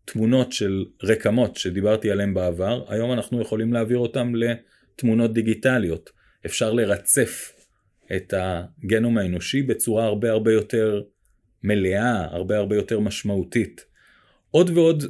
תמונות 0.04 0.52
של 0.52 0.84
רקמות 1.02 1.56
שדיברתי 1.56 2.10
עליהן 2.10 2.34
בעבר, 2.34 2.84
היום 2.88 3.12
אנחנו 3.12 3.40
יכולים 3.40 3.72
להעביר 3.72 3.98
אותם 3.98 4.32
לתמונות 4.34 5.32
דיגיטליות. 5.32 6.10
אפשר 6.46 6.72
לרצף 6.72 7.52
את 8.16 8.34
הגנום 8.36 9.18
האנושי 9.18 9.62
בצורה 9.62 10.04
הרבה 10.04 10.30
הרבה 10.30 10.52
יותר 10.52 11.02
מלאה, 11.62 12.24
הרבה 12.24 12.56
הרבה 12.56 12.76
יותר 12.76 13.00
משמעותית. 13.00 13.84
עוד 14.50 14.70
ועוד 14.70 15.04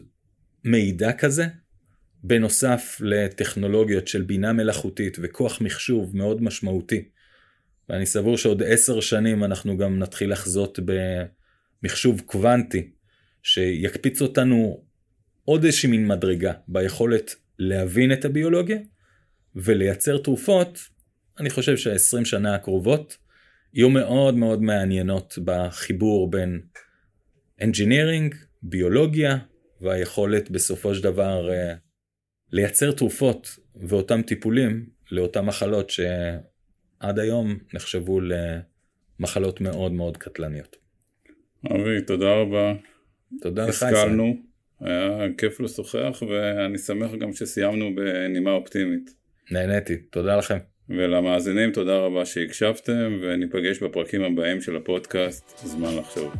מידע 0.65 1.13
כזה, 1.13 1.47
בנוסף 2.23 3.01
לטכנולוגיות 3.05 4.09
של 4.09 4.23
בינה 4.23 4.53
מלאכותית 4.53 5.17
וכוח 5.23 5.61
מחשוב 5.61 6.17
מאוד 6.17 6.43
משמעותי. 6.43 7.09
ואני 7.89 8.07
סבור 8.07 8.37
שעוד 8.37 8.63
עשר 8.63 9.01
שנים 9.01 9.45
אנחנו 9.45 9.77
גם 9.79 9.99
נתחיל 9.99 10.33
לחזות 10.33 10.79
במחשוב 11.85 12.21
קוונטי, 12.21 12.91
שיקפיץ 13.43 14.23
אותנו 14.23 14.85
עוד 15.45 15.65
איזושהי 15.65 15.91
מין 15.91 16.07
מדרגה 16.07 16.53
ביכולת 16.69 17.35
להבין 17.59 18.13
את 18.13 18.25
הביולוגיה 18.25 18.79
ולייצר 19.55 20.19
תרופות, 20.19 20.79
אני 21.41 21.51
חושב 21.51 21.77
שהעשרים 21.77 22.25
שנה 22.25 22.55
הקרובות 22.55 23.17
יהיו 23.75 23.91
מאוד 23.91 24.35
מאוד 24.35 24.63
מעניינות 24.63 25.39
בחיבור 25.45 26.31
בין 26.31 26.61
engineering, 27.61 28.35
ביולוגיה 28.63 29.39
והיכולת 29.81 30.51
בסופו 30.51 30.95
של 30.95 31.03
דבר 31.03 31.51
uh, 31.51 31.77
לייצר 32.53 32.93
תרופות 32.93 33.59
ואותם 33.75 34.23
טיפולים 34.23 34.87
לאותן 35.11 35.45
מחלות 35.45 35.91
שעד 35.91 37.19
היום 37.19 37.59
נחשבו 37.75 38.21
למחלות 38.21 39.61
מאוד 39.61 39.93
מאוד 39.93 40.17
קטלניות. 40.17 40.84
אבי, 41.71 42.01
תודה 42.07 42.35
רבה. 42.35 42.75
תודה 43.41 43.63
לך. 43.63 43.69
השכלנו, 43.69 44.37
היה 44.81 45.27
כיף 45.39 45.61
לשוחח 45.61 46.23
ואני 46.29 46.79
שמח 46.79 47.15
גם 47.15 47.33
שסיימנו 47.33 47.95
בנימה 47.95 48.53
אופטימית. 48.53 49.15
נהניתי, 49.51 49.97
תודה 49.97 50.37
לכם. 50.37 50.59
ולמאזינים 50.89 51.73
תודה 51.73 51.97
רבה 51.97 52.25
שהקשבתם 52.25 53.19
וניפגש 53.23 53.83
בפרקים 53.83 54.23
הבאים 54.23 54.61
של 54.61 54.77
הפודקאסט 54.77 55.59
זמן 55.67 55.97
לחשוב. 55.97 56.35